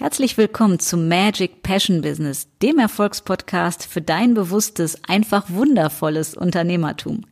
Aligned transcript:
Herzlich 0.00 0.38
willkommen 0.38 0.78
zum 0.78 1.08
Magic 1.08 1.64
Passion 1.64 2.02
Business, 2.02 2.46
dem 2.62 2.78
Erfolgspodcast 2.78 3.84
für 3.84 4.00
dein 4.00 4.32
bewusstes, 4.32 5.02
einfach 5.08 5.46
wundervolles 5.48 6.36
Unternehmertum. 6.36 7.22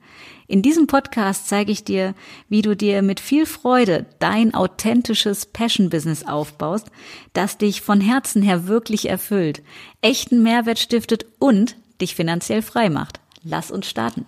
In 0.49 0.63
diesem 0.63 0.89
Podcast 0.89 1.47
zeige 1.47 1.71
ich 1.71 1.85
dir, 1.85 2.17
wie 2.49 2.63
du 2.63 2.75
dir 2.75 3.03
mit 3.03 3.21
viel 3.21 3.47
Freude 3.47 4.07
dein 4.19 4.53
authentisches 4.53 5.47
Passion 5.47 5.91
Business 5.91 6.25
aufbaust, 6.25 6.89
das 7.35 7.57
dich 7.57 7.83
von 7.83 8.01
Herzen 8.01 8.43
her 8.43 8.67
wirklich 8.67 9.09
erfüllt, 9.09 9.63
echten 10.01 10.43
Mehrwert 10.43 10.81
stiftet 10.81 11.25
und 11.39 11.77
dich 12.01 12.17
finanziell 12.17 12.63
frei 12.63 12.91
macht. 12.91 13.21
Lass 13.45 13.71
uns 13.71 13.89
starten. 13.89 14.27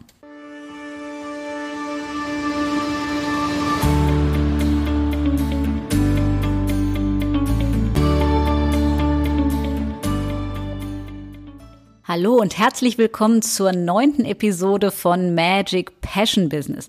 Hallo 12.11 12.37
und 12.37 12.57
herzlich 12.57 12.97
willkommen 12.97 13.43
zur 13.43 13.73
neunten 13.73 14.25
Episode 14.25 14.91
von 14.91 15.35
Magic 15.35 16.01
Passion 16.01 16.49
Business. 16.49 16.89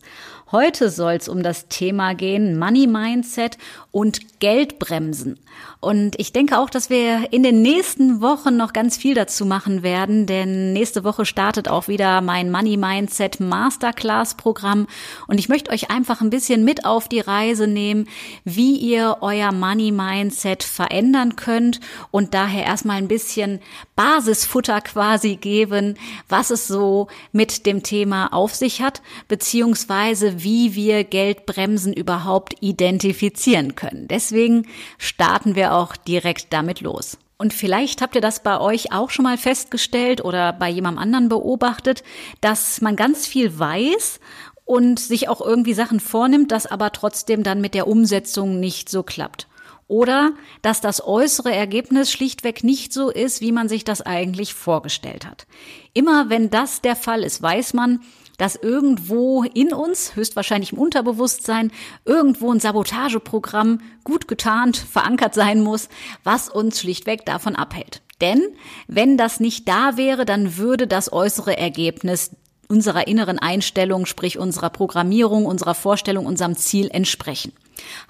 Heute 0.51 0.89
soll 0.89 1.13
es 1.13 1.29
um 1.29 1.43
das 1.43 1.67
Thema 1.67 2.15
gehen, 2.15 2.57
Money 2.57 2.87
Mindset 2.87 3.59
und 3.91 4.39
Geldbremsen. 4.39 5.39
Und 5.79 6.19
ich 6.19 6.33
denke 6.33 6.57
auch, 6.57 6.69
dass 6.69 6.89
wir 6.89 7.31
in 7.31 7.43
den 7.43 7.61
nächsten 7.61 8.19
Wochen 8.21 8.57
noch 8.57 8.73
ganz 8.73 8.97
viel 8.97 9.13
dazu 9.13 9.45
machen 9.45 9.81
werden, 9.83 10.25
denn 10.25 10.73
nächste 10.73 11.03
Woche 11.03 11.25
startet 11.25 11.69
auch 11.69 11.87
wieder 11.87 12.21
mein 12.21 12.51
Money 12.51 12.77
Mindset 12.77 13.39
Masterclass 13.39 14.35
Programm. 14.35 14.87
Und 15.27 15.39
ich 15.39 15.49
möchte 15.49 15.71
euch 15.71 15.89
einfach 15.89 16.21
ein 16.21 16.29
bisschen 16.29 16.65
mit 16.65 16.85
auf 16.85 17.07
die 17.07 17.19
Reise 17.19 17.67
nehmen, 17.67 18.07
wie 18.43 18.75
ihr 18.75 19.17
euer 19.21 19.51
Money 19.51 19.91
Mindset 19.91 20.63
verändern 20.63 21.35
könnt 21.35 21.79
und 22.11 22.33
daher 22.33 22.65
erstmal 22.65 22.97
ein 22.97 23.07
bisschen 23.07 23.59
Basisfutter 23.95 24.81
quasi 24.81 25.35
geben, 25.35 25.95
was 26.27 26.49
es 26.49 26.67
so 26.67 27.07
mit 27.31 27.65
dem 27.65 27.83
Thema 27.83 28.33
auf 28.33 28.53
sich 28.55 28.81
hat, 28.81 29.01
beziehungsweise 29.27 30.38
wie 30.43 30.75
wir 30.75 31.03
Geldbremsen 31.03 31.93
überhaupt 31.93 32.55
identifizieren 32.61 33.75
können. 33.75 34.07
Deswegen 34.07 34.67
starten 34.97 35.55
wir 35.55 35.73
auch 35.73 35.95
direkt 35.95 36.53
damit 36.53 36.81
los. 36.81 37.17
Und 37.37 37.53
vielleicht 37.53 38.01
habt 38.01 38.15
ihr 38.15 38.21
das 38.21 38.43
bei 38.43 38.59
euch 38.59 38.91
auch 38.91 39.09
schon 39.09 39.23
mal 39.23 39.37
festgestellt 39.37 40.23
oder 40.23 40.51
bei 40.51 40.69
jemandem 40.69 41.01
anderen 41.01 41.29
beobachtet, 41.29 42.03
dass 42.41 42.81
man 42.81 42.97
ganz 42.97 43.25
viel 43.25 43.57
weiß 43.57 44.19
und 44.65 44.99
sich 44.99 45.29
auch 45.29 45.39
irgendwie 45.39 45.73
Sachen 45.73 46.01
vornimmt, 46.01 46.51
das 46.51 46.65
aber 46.65 46.91
trotzdem 46.91 47.43
dann 47.43 47.61
mit 47.61 47.73
der 47.73 47.87
Umsetzung 47.87 48.59
nicht 48.59 48.89
so 48.89 49.03
klappt. 49.03 49.47
Oder 49.87 50.33
dass 50.61 50.81
das 50.81 51.03
äußere 51.03 51.51
Ergebnis 51.51 52.11
schlichtweg 52.11 52.63
nicht 52.63 52.93
so 52.93 53.09
ist, 53.09 53.41
wie 53.41 53.51
man 53.51 53.69
sich 53.69 53.83
das 53.83 54.01
eigentlich 54.01 54.53
vorgestellt 54.53 55.25
hat. 55.25 55.47
Immer 55.93 56.29
wenn 56.29 56.51
das 56.51 56.81
der 56.81 56.95
Fall 56.95 57.23
ist, 57.23 57.41
weiß 57.41 57.73
man, 57.73 58.01
dass 58.39 58.55
irgendwo 58.55 59.43
in 59.43 59.73
uns, 59.73 60.15
höchstwahrscheinlich 60.15 60.71
im 60.73 60.79
Unterbewusstsein, 60.79 61.71
irgendwo 62.05 62.51
ein 62.51 62.59
Sabotageprogramm 62.59 63.81
gut 64.03 64.27
getarnt 64.27 64.77
verankert 64.77 65.35
sein 65.35 65.61
muss, 65.61 65.89
was 66.23 66.49
uns 66.49 66.79
schlichtweg 66.79 67.25
davon 67.25 67.55
abhält. 67.55 68.01
Denn 68.21 68.41
wenn 68.87 69.17
das 69.17 69.39
nicht 69.39 69.67
da 69.67 69.97
wäre, 69.97 70.25
dann 70.25 70.57
würde 70.57 70.87
das 70.87 71.13
äußere 71.13 71.57
Ergebnis 71.57 72.31
unserer 72.67 73.07
inneren 73.07 73.39
Einstellung, 73.39 74.05
sprich 74.05 74.37
unserer 74.37 74.69
Programmierung, 74.69 75.45
unserer 75.45 75.75
Vorstellung, 75.75 76.25
unserem 76.25 76.55
Ziel 76.55 76.89
entsprechen. 76.91 77.51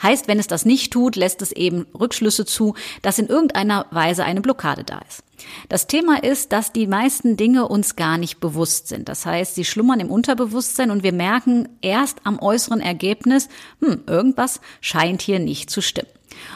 Heißt, 0.02 0.28
wenn 0.28 0.40
es 0.40 0.48
das 0.48 0.66
nicht 0.66 0.94
tut, 0.94 1.16
lässt 1.16 1.42
es 1.42 1.52
eben 1.52 1.86
Rückschlüsse 1.98 2.46
zu, 2.46 2.76
dass 3.02 3.20
in 3.20 3.28
irgendeiner 3.28 3.86
Weise 3.92 4.24
eine 4.24 4.42
Blockade 4.42 4.84
da 4.84 5.00
ist. 5.08 5.24
Das 5.70 5.88
Thema 5.88 6.22
ist, 6.24 6.52
dass 6.52 6.74
die 6.74 6.88
meisten 6.88 7.38
Dinge 7.38 7.68
uns 7.68 7.96
gar 7.96 8.18
nicht 8.18 8.40
bewusst 8.40 8.88
sind. 8.88 9.10
Das 9.10 9.26
heißt, 9.26 9.56
sie 9.56 9.66
schlummern 9.66 10.00
im 10.00 10.12
Unterbewusstsein 10.12 10.92
und 10.92 11.04
wir 11.04 11.14
merken 11.14 11.70
erst 11.82 12.20
am 12.24 12.40
äußeren 12.40 12.82
Ergebnis, 12.82 13.50
hm, 13.82 14.04
irgendwas 14.08 14.60
scheint 14.82 15.22
hier 15.22 15.40
nicht 15.40 15.70
zu 15.70 15.82
stimmen. 15.82 16.10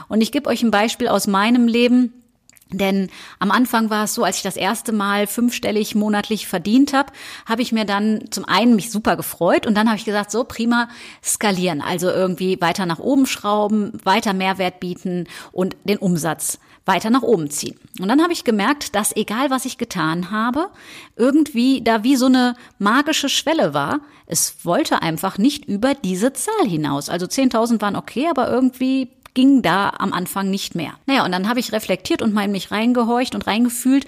Und 0.07 0.21
ich 0.21 0.31
gebe 0.31 0.49
euch 0.49 0.63
ein 0.63 0.71
Beispiel 0.71 1.07
aus 1.07 1.27
meinem 1.27 1.67
Leben. 1.67 2.13
Denn 2.71 3.09
am 3.39 3.51
Anfang 3.51 3.89
war 3.89 4.05
es 4.05 4.13
so, 4.13 4.23
als 4.23 4.37
ich 4.37 4.43
das 4.43 4.55
erste 4.55 4.91
Mal 4.91 5.27
fünfstellig 5.27 5.95
monatlich 5.95 6.47
verdient 6.47 6.93
habe, 6.93 7.11
habe 7.45 7.61
ich 7.61 7.71
mir 7.71 7.85
dann 7.85 8.25
zum 8.31 8.45
einen 8.45 8.75
mich 8.75 8.91
super 8.91 9.15
gefreut 9.15 9.67
und 9.67 9.75
dann 9.75 9.87
habe 9.87 9.97
ich 9.97 10.05
gesagt, 10.05 10.31
so 10.31 10.43
prima 10.43 10.89
skalieren, 11.23 11.81
also 11.81 12.09
irgendwie 12.09 12.59
weiter 12.61 12.85
nach 12.85 12.99
oben 12.99 13.25
schrauben, 13.25 13.93
weiter 14.03 14.33
Mehrwert 14.33 14.79
bieten 14.79 15.27
und 15.51 15.75
den 15.83 15.97
Umsatz 15.97 16.59
weiter 16.85 17.09
nach 17.09 17.21
oben 17.21 17.49
ziehen. 17.49 17.79
Und 17.99 18.07
dann 18.09 18.21
habe 18.21 18.33
ich 18.33 18.43
gemerkt, 18.43 18.95
dass 18.95 19.15
egal 19.15 19.49
was 19.49 19.65
ich 19.65 19.77
getan 19.77 20.31
habe, 20.31 20.69
irgendwie 21.15 21.81
da 21.81 22.03
wie 22.03 22.15
so 22.15 22.25
eine 22.25 22.55
magische 22.77 23.29
Schwelle 23.29 23.73
war. 23.73 24.01
Es 24.25 24.65
wollte 24.65 25.01
einfach 25.01 25.37
nicht 25.37 25.65
über 25.65 25.93
diese 25.93 26.33
Zahl 26.33 26.67
hinaus. 26.67 27.09
Also 27.09 27.25
10.000 27.25 27.81
waren 27.81 27.95
okay, 27.95 28.27
aber 28.29 28.49
irgendwie 28.49 29.09
ging 29.33 29.61
da 29.61 29.89
am 29.97 30.13
Anfang 30.13 30.49
nicht 30.49 30.75
mehr. 30.75 30.93
Naja, 31.05 31.25
und 31.25 31.31
dann 31.31 31.49
habe 31.49 31.59
ich 31.59 31.71
reflektiert 31.71 32.21
und 32.21 32.33
mal 32.33 32.45
in 32.45 32.51
mich 32.51 32.71
reingehorcht 32.71 33.35
und 33.35 33.47
reingefühlt, 33.47 34.05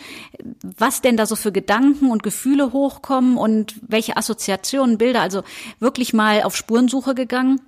was 0.62 1.02
denn 1.02 1.18
da 1.18 1.26
so 1.26 1.36
für 1.36 1.52
Gedanken 1.52 2.12
und 2.12 2.24
Gefühle 2.24 2.72
hochkommen 2.72 3.38
und 3.38 3.76
welche 3.82 4.18
Assoziationen, 4.18 4.98
Bilder, 4.98 5.22
also 5.22 5.44
wirklich 5.80 6.14
mal 6.14 6.44
auf 6.44 6.56
Spurensuche 6.56 7.16
gegangen. 7.16 7.62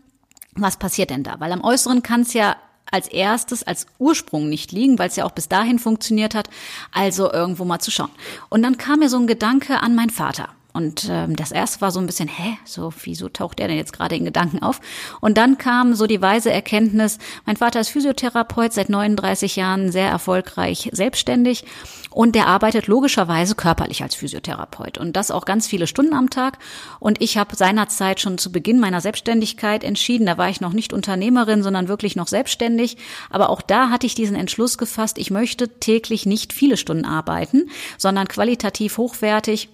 Was 0.55 0.77
passiert 0.77 1.09
denn 1.09 1.23
da? 1.23 1.39
Weil 1.39 1.51
am 1.51 1.63
Äußeren 1.63 2.03
kann 2.03 2.21
es 2.21 2.33
ja 2.33 2.55
als 2.91 3.07
erstes, 3.07 3.63
als 3.63 3.85
Ursprung 3.99 4.49
nicht 4.49 4.71
liegen, 4.71 4.97
weil 4.97 5.09
es 5.09 5.15
ja 5.15 5.25
auch 5.25 5.31
bis 5.31 5.49
dahin 5.49 5.79
funktioniert 5.79 6.35
hat, 6.35 6.49
also 6.91 7.31
irgendwo 7.31 7.65
mal 7.65 7.79
zu 7.79 7.91
schauen. 7.91 8.11
Und 8.49 8.63
dann 8.63 8.77
kam 8.77 8.99
mir 8.99 9.09
so 9.09 9.17
ein 9.17 9.27
Gedanke 9.27 9.81
an 9.81 9.95
meinen 9.95 10.09
Vater. 10.09 10.49
Und 10.77 11.07
ähm, 11.09 11.35
das 11.35 11.51
erste 11.51 11.81
war 11.81 11.89
so 11.89 11.99
ein 11.99 12.05
bisschen, 12.05 12.27
hä, 12.27 12.55
so, 12.63 12.93
wieso 13.01 13.29
taucht 13.29 13.57
der 13.57 13.67
denn 13.67 13.77
jetzt 13.77 13.93
gerade 13.93 14.15
in 14.15 14.25
Gedanken 14.25 14.61
auf? 14.61 14.79
Und 15.21 15.39
dann 15.39 15.57
kam 15.57 15.95
so 15.95 16.05
die 16.05 16.21
weise 16.21 16.51
Erkenntnis, 16.51 17.17
mein 17.47 17.57
Vater 17.57 17.79
ist 17.79 17.89
Physiotherapeut, 17.89 18.73
seit 18.73 18.89
39 18.89 19.55
Jahren 19.55 19.91
sehr 19.91 20.07
erfolgreich 20.07 20.91
selbstständig 20.93 21.65
und 22.11 22.35
der 22.35 22.45
arbeitet 22.45 22.85
logischerweise 22.85 23.55
körperlich 23.55 24.03
als 24.03 24.13
Physiotherapeut 24.13 24.99
und 24.99 25.15
das 25.15 25.31
auch 25.31 25.45
ganz 25.45 25.65
viele 25.65 25.87
Stunden 25.87 26.13
am 26.13 26.29
Tag. 26.29 26.59
Und 26.99 27.23
ich 27.23 27.39
habe 27.39 27.55
seinerzeit 27.55 28.19
schon 28.19 28.37
zu 28.37 28.51
Beginn 28.51 28.79
meiner 28.79 29.01
Selbstständigkeit 29.01 29.83
entschieden, 29.83 30.27
da 30.27 30.37
war 30.37 30.49
ich 30.49 30.61
noch 30.61 30.73
nicht 30.73 30.93
Unternehmerin, 30.93 31.63
sondern 31.63 31.87
wirklich 31.87 32.15
noch 32.15 32.27
selbstständig. 32.27 32.97
Aber 33.31 33.49
auch 33.49 33.63
da 33.63 33.89
hatte 33.89 34.05
ich 34.05 34.13
diesen 34.13 34.35
Entschluss 34.35 34.77
gefasst, 34.77 35.17
ich 35.17 35.31
möchte 35.31 35.79
täglich 35.79 36.27
nicht 36.27 36.53
viele 36.53 36.77
Stunden 36.77 37.05
arbeiten, 37.05 37.71
sondern 37.97 38.27
qualitativ 38.27 38.99
hochwertig 38.99 39.69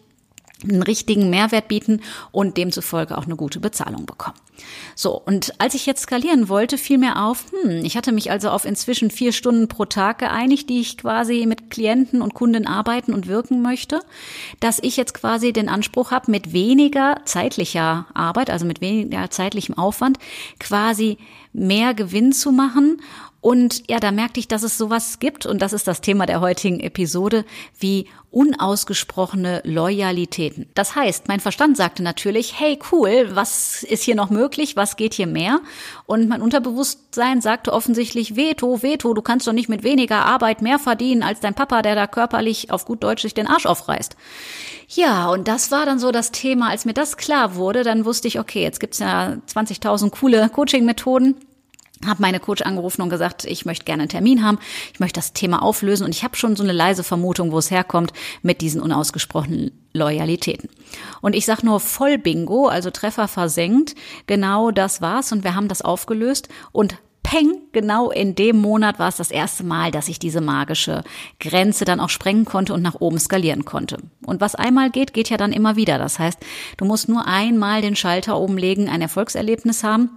einen 0.63 0.83
richtigen 0.83 1.29
Mehrwert 1.29 1.67
bieten 1.67 2.01
und 2.31 2.57
demzufolge 2.57 3.17
auch 3.17 3.25
eine 3.25 3.35
gute 3.35 3.59
Bezahlung 3.59 4.05
bekommen. 4.05 4.37
So, 4.95 5.19
und 5.19 5.59
als 5.59 5.73
ich 5.73 5.85
jetzt 5.85 6.03
skalieren 6.03 6.47
wollte, 6.47 6.77
fiel 6.77 6.97
mir 6.97 7.23
auf, 7.23 7.45
hm, 7.51 7.83
ich 7.83 7.97
hatte 7.97 8.11
mich 8.11 8.29
also 8.29 8.49
auf 8.49 8.65
inzwischen 8.65 9.09
vier 9.09 9.31
Stunden 9.31 9.67
pro 9.67 9.85
Tag 9.85 10.19
geeinigt, 10.19 10.69
die 10.69 10.79
ich 10.79 10.97
quasi 10.97 11.45
mit 11.47 11.69
Klienten 11.71 12.21
und 12.21 12.33
Kunden 12.33 12.67
arbeiten 12.67 13.13
und 13.13 13.27
wirken 13.27 13.61
möchte, 13.61 13.99
dass 14.59 14.79
ich 14.81 14.95
jetzt 14.95 15.13
quasi 15.13 15.53
den 15.53 15.69
Anspruch 15.69 16.11
habe, 16.11 16.29
mit 16.29 16.53
weniger 16.53 17.21
zeitlicher 17.25 18.05
Arbeit, 18.13 18.49
also 18.49 18.65
mit 18.65 18.81
weniger 18.81 19.29
zeitlichem 19.31 19.77
Aufwand, 19.77 20.19
quasi 20.59 21.17
mehr 21.51 21.93
Gewinn 21.93 22.31
zu 22.31 22.51
machen 22.51 23.01
und 23.43 23.91
ja, 23.91 23.99
da 23.99 24.13
merkte 24.13 24.39
ich, 24.39 24.47
dass 24.47 24.63
es 24.63 24.77
sowas 24.77 25.19
gibt, 25.19 25.45
und 25.45 25.61
das 25.61 25.73
ist 25.73 25.85
das 25.85 25.99
Thema 25.99 26.25
der 26.25 26.39
heutigen 26.39 26.79
Episode, 26.79 27.43
wie 27.77 28.07
unausgesprochene 28.31 29.61
Loyalitäten. 29.65 30.69
Das 30.75 30.95
heißt, 30.95 31.27
mein 31.27 31.41
Verstand 31.41 31.75
sagte 31.75 32.03
natürlich, 32.03 32.57
hey 32.57 32.79
cool, 32.93 33.31
was 33.33 33.83
ist 33.83 34.03
hier 34.03 34.15
noch 34.15 34.29
möglich, 34.29 34.77
was 34.77 34.95
geht 34.95 35.13
hier 35.13 35.27
mehr? 35.27 35.59
Und 36.05 36.29
mein 36.29 36.41
Unterbewusstsein 36.41 37.41
sagte 37.41 37.73
offensichtlich, 37.73 38.37
Veto, 38.37 38.81
Veto, 38.81 39.13
du 39.13 39.21
kannst 39.21 39.45
doch 39.45 39.51
nicht 39.51 39.67
mit 39.67 39.83
weniger 39.83 40.25
Arbeit 40.25 40.61
mehr 40.61 40.79
verdienen 40.79 41.21
als 41.21 41.41
dein 41.41 41.53
Papa, 41.53 41.81
der 41.81 41.95
da 41.95 42.07
körperlich 42.07 42.71
auf 42.71 42.85
gut 42.85 43.03
Deutsch 43.03 43.23
sich 43.23 43.33
den 43.33 43.47
Arsch 43.47 43.65
aufreißt. 43.65 44.15
Ja, 44.87 45.27
und 45.29 45.49
das 45.49 45.69
war 45.69 45.85
dann 45.85 45.99
so 45.99 46.11
das 46.11 46.31
Thema, 46.31 46.69
als 46.69 46.85
mir 46.85 46.93
das 46.93 47.17
klar 47.17 47.55
wurde, 47.55 47.83
dann 47.83 48.05
wusste 48.05 48.29
ich, 48.29 48.39
okay, 48.39 48.63
jetzt 48.63 48.79
gibt's 48.79 48.99
ja 48.99 49.35
20.000 49.53 50.11
coole 50.11 50.47
Coaching-Methoden 50.47 51.35
habe 52.07 52.21
meine 52.21 52.39
Coach 52.39 52.61
angerufen 52.61 53.01
und 53.01 53.09
gesagt, 53.09 53.45
ich 53.45 53.65
möchte 53.65 53.85
gerne 53.85 54.03
einen 54.03 54.09
Termin 54.09 54.43
haben, 54.43 54.59
ich 54.93 54.99
möchte 54.99 55.19
das 55.19 55.33
Thema 55.33 55.61
auflösen 55.61 56.05
und 56.05 56.11
ich 56.11 56.23
habe 56.23 56.35
schon 56.35 56.55
so 56.55 56.63
eine 56.63 56.73
leise 56.73 57.03
Vermutung, 57.03 57.51
wo 57.51 57.57
es 57.57 57.71
herkommt 57.71 58.13
mit 58.41 58.61
diesen 58.61 58.81
unausgesprochenen 58.81 59.71
Loyalitäten. 59.93 60.69
Und 61.21 61.35
ich 61.35 61.45
sag 61.45 61.63
nur 61.63 61.79
voll 61.79 62.17
Bingo, 62.17 62.67
also 62.67 62.89
Treffer 62.89 63.27
versenkt, 63.27 63.95
genau 64.27 64.71
das 64.71 65.01
war's 65.01 65.31
und 65.31 65.43
wir 65.43 65.55
haben 65.55 65.67
das 65.67 65.81
aufgelöst 65.81 66.49
und 66.71 66.97
Peng, 67.23 67.61
genau 67.71 68.11
in 68.11 68.35
dem 68.35 68.57
Monat 68.57 68.99
war 68.99 69.07
es 69.07 69.15
das 69.15 69.31
erste 69.31 69.63
Mal, 69.63 69.91
dass 69.91 70.09
ich 70.09 70.19
diese 70.19 70.41
magische 70.41 71.03
Grenze 71.39 71.85
dann 71.85 72.01
auch 72.01 72.09
sprengen 72.09 72.45
konnte 72.45 72.73
und 72.73 72.81
nach 72.81 72.99
oben 72.99 73.17
skalieren 73.17 73.65
konnte. 73.65 73.97
Und 74.25 74.41
was 74.41 74.55
einmal 74.55 74.91
geht, 74.91 75.13
geht 75.13 75.29
ja 75.29 75.37
dann 75.37 75.53
immer 75.53 75.75
wieder. 75.75 75.97
Das 75.97 76.19
heißt, 76.19 76.37
du 76.77 76.85
musst 76.85 77.07
nur 77.09 77.25
einmal 77.25 77.81
den 77.81 77.95
Schalter 77.95 78.37
oben 78.37 78.57
legen, 78.57 78.89
ein 78.89 79.01
Erfolgserlebnis 79.01 79.83
haben 79.83 80.09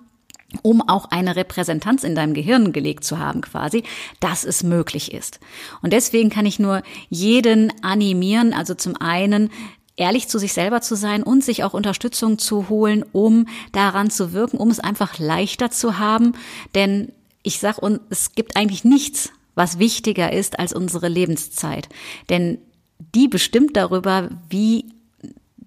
um 0.62 0.86
auch 0.88 1.10
eine 1.10 1.36
Repräsentanz 1.36 2.04
in 2.04 2.14
deinem 2.14 2.34
Gehirn 2.34 2.72
gelegt 2.72 3.04
zu 3.04 3.18
haben, 3.18 3.40
quasi, 3.40 3.84
dass 4.20 4.44
es 4.44 4.62
möglich 4.62 5.12
ist. 5.12 5.40
Und 5.82 5.92
deswegen 5.92 6.30
kann 6.30 6.46
ich 6.46 6.58
nur 6.58 6.82
jeden 7.08 7.72
animieren, 7.82 8.52
also 8.52 8.74
zum 8.74 8.96
einen 8.96 9.50
ehrlich 9.96 10.28
zu 10.28 10.38
sich 10.38 10.52
selber 10.52 10.80
zu 10.80 10.94
sein 10.94 11.22
und 11.22 11.42
sich 11.42 11.64
auch 11.64 11.74
Unterstützung 11.74 12.38
zu 12.38 12.68
holen, 12.68 13.04
um 13.12 13.46
daran 13.72 14.10
zu 14.10 14.32
wirken, 14.32 14.58
um 14.58 14.70
es 14.70 14.80
einfach 14.80 15.18
leichter 15.18 15.70
zu 15.70 15.98
haben. 15.98 16.34
Denn 16.74 17.12
ich 17.42 17.58
sag, 17.58 17.78
und 17.78 18.00
es 18.10 18.32
gibt 18.32 18.56
eigentlich 18.56 18.84
nichts, 18.84 19.30
was 19.54 19.78
wichtiger 19.78 20.32
ist 20.32 20.58
als 20.58 20.72
unsere 20.72 21.08
Lebenszeit. 21.08 21.88
Denn 22.28 22.58
die 23.14 23.28
bestimmt 23.28 23.76
darüber, 23.76 24.30
wie 24.48 24.86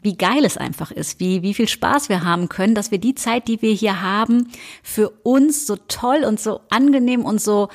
wie 0.02 0.16
geil 0.16 0.46
es 0.46 0.58
einfach 0.58 0.92
ist, 0.92 1.20
wie, 1.20 1.42
wie 1.42 1.54
viel 1.54 1.68
Spaß 1.68 2.10
wir 2.10 2.24
haben 2.24 2.50
können, 2.50 2.76
dass 2.76 2.92
wir 2.92 3.00
die 3.00 3.16
Zeit, 3.16 3.48
die 3.48 3.62
wir 3.62 3.74
hier 3.74 4.02
haben, 4.02 4.50
für 4.84 5.10
uns 5.24 5.68
so 5.68 5.76
toll 5.88 6.24
und 6.26 6.40
so 6.40 6.62
angenehm 6.70 7.26
und 7.26 7.42
so, 7.42 7.70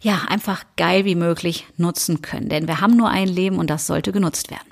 ja, 0.00 0.22
einfach 0.28 0.64
geil 0.76 1.04
wie 1.04 1.14
möglich 1.14 1.66
nutzen 1.76 2.22
können. 2.22 2.48
Denn 2.48 2.66
wir 2.66 2.80
haben 2.80 2.96
nur 2.96 3.08
ein 3.08 3.28
Leben 3.28 3.58
und 3.58 3.70
das 3.70 3.86
sollte 3.86 4.12
genutzt 4.12 4.50
werden. 4.50 4.66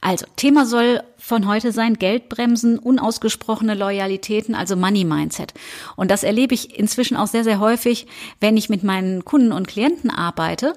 Also, 0.00 0.24
Thema 0.36 0.64
soll 0.64 1.02
von 1.18 1.46
heute 1.46 1.72
sein 1.72 1.94
Geldbremsen, 1.94 2.78
unausgesprochene 2.78 3.74
Loyalitäten, 3.74 4.54
also 4.54 4.74
Money 4.74 5.04
Mindset. 5.04 5.52
Und 5.94 6.10
das 6.10 6.22
erlebe 6.22 6.54
ich 6.54 6.78
inzwischen 6.78 7.18
auch 7.18 7.26
sehr, 7.26 7.44
sehr 7.44 7.60
häufig, 7.60 8.06
wenn 8.40 8.56
ich 8.56 8.70
mit 8.70 8.82
meinen 8.82 9.26
Kunden 9.26 9.52
und 9.52 9.68
Klienten 9.68 10.10
arbeite 10.10 10.72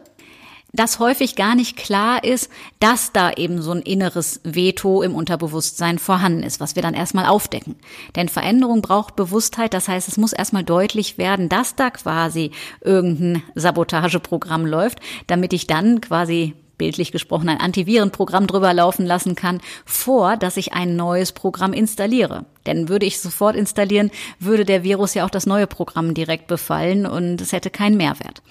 dass 0.74 1.00
häufig 1.00 1.36
gar 1.36 1.56
nicht 1.56 1.78
klar 1.78 2.24
ist, 2.24 2.50
dass 2.80 3.12
da 3.12 3.32
eben 3.32 3.62
so 3.62 3.72
ein 3.72 3.84
inneres 3.84 4.42
Veto 4.44 5.04
im 5.04 5.16
Unterbewusstsein 5.16 6.00
vorhanden 6.00 6.44
ist, 6.44 6.60
was 6.60 6.76
wir 6.76 6.82
dann 6.82 6.96
erstmal 6.96 7.28
aufdecken. 7.28 7.76
Denn 8.16 8.28
Veränderung 8.28 8.82
braucht 8.82 9.16
Bewusstheit, 9.16 9.74
das 9.74 9.88
heißt, 9.88 10.08
es 10.08 10.18
muss 10.18 10.34
erstmal 10.34 10.64
deutlich 10.64 11.20
werden, 11.20 11.48
dass 11.48 11.76
da 11.76 11.92
quasi 11.92 12.52
irgendein 12.82 13.44
Sabotageprogramm 13.54 14.66
läuft, 14.66 15.00
damit 15.28 15.54
ich 15.54 15.68
dann 15.68 16.02
quasi 16.02 16.56
bildlich 16.80 17.12
gesprochen 17.12 17.50
ein 17.50 17.60
Antivirenprogramm 17.60 18.48
drüber 18.48 18.74
laufen 18.74 19.06
lassen 19.06 19.36
kann, 19.36 19.62
vor, 19.86 20.38
dass 20.38 20.58
ich 20.58 20.74
ein 20.74 20.96
neues 20.96 21.32
Programm 21.32 21.72
installiere. 21.74 22.46
Denn 22.66 22.90
würde 22.90 23.06
ich 23.06 23.20
sofort 23.20 23.56
installieren, 23.56 24.12
würde 24.40 24.66
der 24.66 24.84
Virus 24.84 25.14
ja 25.14 25.26
auch 25.26 25.30
das 25.30 25.46
neue 25.46 25.68
Programm 25.68 26.14
direkt 26.14 26.48
befallen 26.48 27.06
und 27.06 27.42
es 27.42 27.52
hätte 27.52 27.70
keinen 27.70 27.98
Mehrwert. 27.98 28.42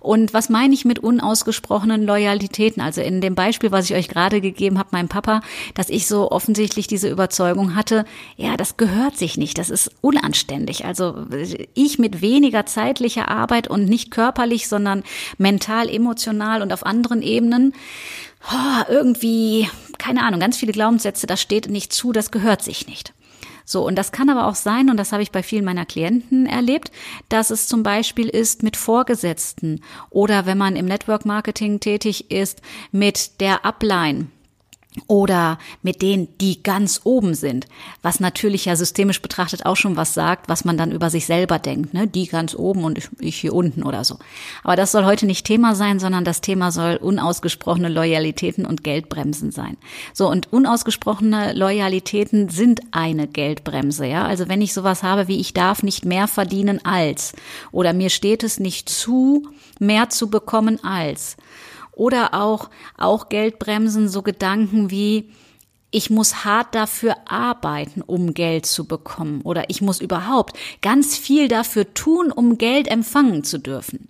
Und 0.00 0.32
was 0.32 0.48
meine 0.48 0.72
ich 0.72 0.84
mit 0.84 1.00
unausgesprochenen 1.00 2.04
Loyalitäten? 2.04 2.80
Also 2.80 3.00
in 3.00 3.20
dem 3.20 3.34
Beispiel, 3.34 3.72
was 3.72 3.90
ich 3.90 3.96
euch 3.96 4.08
gerade 4.08 4.40
gegeben 4.40 4.78
habe, 4.78 4.90
meinem 4.92 5.08
Papa, 5.08 5.40
dass 5.74 5.88
ich 5.88 6.06
so 6.06 6.30
offensichtlich 6.30 6.86
diese 6.86 7.08
Überzeugung 7.08 7.74
hatte, 7.74 8.04
ja, 8.36 8.56
das 8.56 8.76
gehört 8.76 9.16
sich 9.16 9.36
nicht, 9.36 9.58
das 9.58 9.68
ist 9.68 9.90
unanständig. 10.02 10.84
Also 10.84 11.26
ich 11.74 11.98
mit 11.98 12.20
weniger 12.20 12.66
zeitlicher 12.66 13.28
Arbeit 13.28 13.68
und 13.68 13.86
nicht 13.86 14.10
körperlich, 14.10 14.68
sondern 14.68 15.02
mental, 15.38 15.88
emotional 15.88 16.62
und 16.62 16.72
auf 16.72 16.86
anderen 16.86 17.22
Ebenen, 17.22 17.74
oh, 18.52 18.82
irgendwie, 18.88 19.68
keine 19.98 20.22
Ahnung, 20.22 20.38
ganz 20.38 20.56
viele 20.56 20.72
Glaubenssätze, 20.72 21.26
das 21.26 21.40
steht 21.40 21.68
nicht 21.68 21.92
zu, 21.92 22.12
das 22.12 22.30
gehört 22.30 22.62
sich 22.62 22.86
nicht. 22.86 23.12
So, 23.68 23.84
und 23.84 23.96
das 23.96 24.12
kann 24.12 24.30
aber 24.30 24.46
auch 24.46 24.54
sein, 24.54 24.88
und 24.90 24.96
das 24.96 25.10
habe 25.10 25.24
ich 25.24 25.32
bei 25.32 25.42
vielen 25.42 25.64
meiner 25.64 25.84
Klienten 25.84 26.46
erlebt, 26.46 26.92
dass 27.28 27.50
es 27.50 27.66
zum 27.66 27.82
Beispiel 27.82 28.28
ist 28.28 28.62
mit 28.62 28.76
Vorgesetzten 28.76 29.82
oder 30.08 30.46
wenn 30.46 30.56
man 30.56 30.76
im 30.76 30.86
Network 30.86 31.26
Marketing 31.26 31.80
tätig 31.80 32.30
ist, 32.30 32.62
mit 32.92 33.40
der 33.40 33.64
Upline 33.64 34.28
oder 35.06 35.58
mit 35.82 36.02
denen, 36.02 36.28
die 36.38 36.62
ganz 36.62 37.00
oben 37.04 37.34
sind, 37.34 37.66
was 38.02 38.20
natürlich 38.20 38.64
ja 38.64 38.76
systemisch 38.76 39.22
betrachtet 39.22 39.66
auch 39.66 39.76
schon 39.76 39.96
was 39.96 40.14
sagt, 40.14 40.48
was 40.48 40.64
man 40.64 40.76
dann 40.76 40.92
über 40.92 41.10
sich 41.10 41.26
selber 41.26 41.58
denkt, 41.58 41.94
ne? 41.94 42.06
Die 42.06 42.26
ganz 42.26 42.54
oben 42.54 42.84
und 42.84 42.98
ich, 43.20 43.36
hier 43.36 43.52
unten 43.52 43.82
oder 43.82 44.04
so. 44.04 44.18
Aber 44.64 44.76
das 44.76 44.92
soll 44.92 45.04
heute 45.04 45.26
nicht 45.26 45.46
Thema 45.46 45.74
sein, 45.74 45.98
sondern 45.98 46.24
das 46.24 46.40
Thema 46.40 46.72
soll 46.72 46.96
unausgesprochene 46.96 47.88
Loyalitäten 47.88 48.66
und 48.66 48.84
Geldbremsen 48.84 49.50
sein. 49.50 49.76
So 50.12 50.28
und 50.28 50.52
unausgesprochene 50.52 51.52
Loyalitäten 51.52 52.48
sind 52.48 52.80
eine 52.90 53.26
Geldbremse, 53.26 54.06
ja? 54.06 54.24
Also 54.24 54.48
wenn 54.48 54.62
ich 54.62 54.72
sowas 54.72 55.02
habe 55.02 55.28
wie 55.28 55.40
ich 55.40 55.54
darf 55.54 55.82
nicht 55.82 56.04
mehr 56.04 56.28
verdienen 56.28 56.84
als 56.84 57.32
oder 57.72 57.92
mir 57.92 58.10
steht 58.10 58.42
es 58.42 58.60
nicht 58.60 58.88
zu, 58.88 59.48
mehr 59.78 60.08
zu 60.08 60.28
bekommen 60.28 60.82
als 60.82 61.36
oder 61.96 62.34
auch, 62.34 62.70
auch 62.96 63.28
Geldbremsen, 63.28 64.08
so 64.08 64.22
Gedanken 64.22 64.90
wie, 64.90 65.32
ich 65.90 66.10
muss 66.10 66.44
hart 66.44 66.74
dafür 66.74 67.16
arbeiten, 67.24 68.02
um 68.02 68.34
Geld 68.34 68.66
zu 68.66 68.84
bekommen. 68.84 69.40
Oder 69.42 69.70
ich 69.70 69.80
muss 69.80 70.00
überhaupt 70.00 70.56
ganz 70.82 71.16
viel 71.16 71.48
dafür 71.48 71.94
tun, 71.94 72.30
um 72.30 72.58
Geld 72.58 72.86
empfangen 72.86 73.44
zu 73.44 73.58
dürfen. 73.58 74.08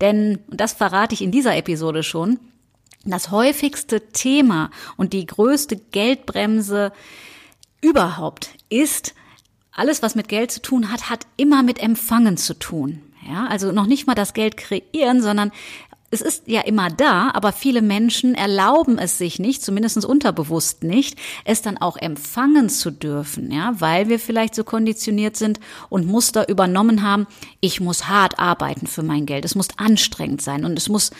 Denn, 0.00 0.38
und 0.50 0.60
das 0.60 0.72
verrate 0.72 1.14
ich 1.14 1.22
in 1.22 1.30
dieser 1.30 1.54
Episode 1.56 2.02
schon, 2.02 2.40
das 3.04 3.30
häufigste 3.30 4.08
Thema 4.08 4.70
und 4.96 5.12
die 5.12 5.26
größte 5.26 5.76
Geldbremse 5.76 6.90
überhaupt 7.80 8.50
ist, 8.70 9.14
alles, 9.72 10.02
was 10.02 10.14
mit 10.14 10.28
Geld 10.28 10.50
zu 10.50 10.62
tun 10.62 10.90
hat, 10.90 11.10
hat 11.10 11.26
immer 11.36 11.62
mit 11.62 11.80
Empfangen 11.80 12.38
zu 12.38 12.54
tun. 12.54 13.02
Ja, 13.28 13.46
also 13.46 13.72
noch 13.72 13.86
nicht 13.86 14.06
mal 14.06 14.14
das 14.14 14.34
Geld 14.34 14.56
kreieren, 14.56 15.20
sondern 15.20 15.50
es 16.10 16.20
ist 16.20 16.44
ja 16.46 16.60
immer 16.60 16.88
da, 16.88 17.30
aber 17.34 17.52
viele 17.52 17.82
Menschen 17.82 18.34
erlauben 18.34 18.98
es 18.98 19.18
sich 19.18 19.38
nicht, 19.38 19.62
zumindest 19.62 20.04
unterbewusst 20.04 20.84
nicht, 20.84 21.18
es 21.44 21.62
dann 21.62 21.78
auch 21.78 21.96
empfangen 21.96 22.68
zu 22.68 22.90
dürfen, 22.90 23.50
ja, 23.50 23.74
weil 23.78 24.08
wir 24.08 24.18
vielleicht 24.18 24.54
so 24.54 24.62
konditioniert 24.62 25.36
sind 25.36 25.58
und 25.88 26.06
Muster 26.06 26.48
übernommen 26.48 27.02
haben. 27.02 27.26
Ich 27.60 27.80
muss 27.80 28.08
hart 28.08 28.38
arbeiten 28.38 28.86
für 28.86 29.02
mein 29.02 29.26
Geld. 29.26 29.44
Es 29.44 29.54
muss 29.54 29.68
anstrengend 29.78 30.42
sein 30.42 30.64
und 30.64 30.78
es 30.78 30.88
muss, 30.88 31.10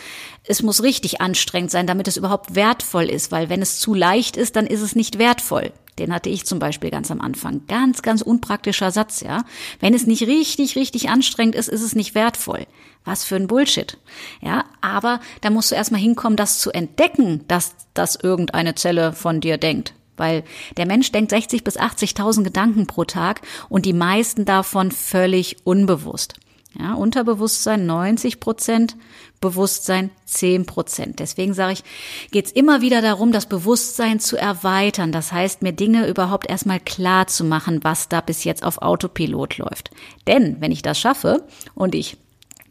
es 0.45 0.63
muss 0.63 0.83
richtig 0.83 1.21
anstrengend 1.21 1.71
sein, 1.71 1.87
damit 1.87 2.07
es 2.07 2.17
überhaupt 2.17 2.55
wertvoll 2.55 3.11
ist, 3.11 3.33
weil 3.33 3.49
wenn 3.49 3.63
es 3.63 3.81
zu 3.81 3.95
leicht 3.95 4.37
ist, 4.37 4.57
dann 4.57 4.67
ist 4.67 4.83
es 4.83 4.95
nicht 4.95 5.19
wertvoll. 5.19 5.73
Den 5.99 6.13
hatte 6.13 6.29
ich 6.29 6.45
zum 6.45 6.59
Beispiel 6.59 6.91
ganz 6.91 7.11
am 7.11 7.21
Anfang. 7.21 7.63
Ganz, 7.69 8.03
ganz 8.03 8.23
unpraktischer 8.23 8.91
Satz, 8.91 9.21
ja. 9.21 9.45
Wenn 9.81 9.95
es 9.95 10.07
nicht 10.07 10.23
richtig, 10.23 10.77
richtig 10.77 11.09
anstrengend 11.09 11.55
ist, 11.55 11.69
ist 11.69 11.83
es 11.83 11.95
nicht 11.95 12.15
wertvoll. 12.15 12.67
Was 13.05 13.25
für 13.25 13.37
ein 13.37 13.47
Bullshit. 13.47 13.97
Ja, 14.41 14.65
aber 14.81 15.21
da 15.41 15.51
musst 15.51 15.71
du 15.71 15.75
erstmal 15.75 16.01
hinkommen, 16.01 16.37
das 16.37 16.59
zu 16.59 16.71
entdecken, 16.71 17.45
dass 17.49 17.75
das 17.95 18.17
irgendeine 18.17 18.75
Zelle 18.75 19.13
von 19.13 19.41
dir 19.41 19.59
denkt. 19.59 19.95
Weil 20.17 20.45
der 20.77 20.87
Mensch 20.87 21.13
denkt 21.13 21.31
60 21.31 21.63
bis 21.63 21.79
80.000 21.79 22.43
Gedanken 22.45 22.87
pro 22.87 23.05
Tag 23.05 23.43
und 23.69 23.87
die 23.87 23.93
meisten 23.93 24.45
davon 24.45 24.91
völlig 24.91 25.59
unbewusst. 25.65 26.35
Ja, 26.79 26.95
Unterbewusstsein 26.95 27.87
90 27.87 28.41
Prozent, 28.41 28.97
Bewusstsein 29.41 30.11
10 30.27 30.67
Prozent. 30.67 31.21
Deswegen 31.21 31.55
sage 31.55 31.75
ich, 31.75 31.85
geht 32.31 32.47
es 32.47 32.53
immer 32.53 32.81
wieder 32.81 33.01
darum, 33.01 33.33
das 33.33 33.47
Bewusstsein 33.47 34.21
zu 34.21 34.37
erweitern. 34.37 35.13
Das 35.13 35.33
heißt, 35.33 35.63
mir 35.63 35.73
Dinge 35.73 36.07
überhaupt 36.07 36.49
erstmal 36.51 36.81
klar 36.81 37.27
zu 37.29 37.45
machen, 37.45 37.83
was 37.83 38.09
da 38.09 38.21
bis 38.21 38.45
jetzt 38.45 38.63
auf 38.63 38.83
Autopilot 38.83 39.59
läuft. 39.59 39.91
Denn 40.27 40.61
wenn 40.61 40.73
ich 40.73 40.83
das 40.83 40.99
schaffe 40.99 41.47
und 41.75 41.95
ich 41.95 42.19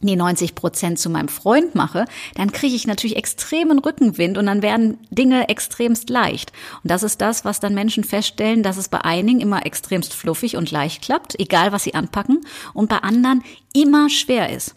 die 0.02 0.16
90 0.16 0.56
Prozent 0.56 1.00
zu 1.00 1.10
meinem 1.10 1.28
Freund 1.28 1.76
mache, 1.76 2.06
dann 2.36 2.52
kriege 2.52 2.76
ich 2.76 2.88
natürlich 2.88 3.16
extremen 3.16 3.80
Rückenwind 3.80 4.38
und 4.38 4.46
dann 4.46 4.62
werden 4.62 4.98
Dinge 5.10 5.50
extremst 5.50 6.10
leicht. 6.10 6.52
Und 6.84 6.92
das 6.92 7.04
ist 7.04 7.22
das, 7.22 7.46
was 7.46 7.60
dann 7.60 7.74
Menschen 7.74 8.04
feststellen, 8.04 8.64
dass 8.64 8.78
es 8.78 8.90
bei 8.90 9.02
einigen 9.02 9.42
immer 9.42 9.66
extremst 9.66 10.14
fluffig 10.14 10.58
und 10.58 10.72
leicht 10.72 11.02
klappt, 11.02 11.40
egal 11.40 11.72
was 11.72 11.84
sie 11.84 11.96
anpacken, 11.96 12.42
und 12.74 12.90
bei 12.90 12.98
anderen 12.98 13.44
immer 13.74 14.10
schwer 14.10 14.50
ist. 14.50 14.76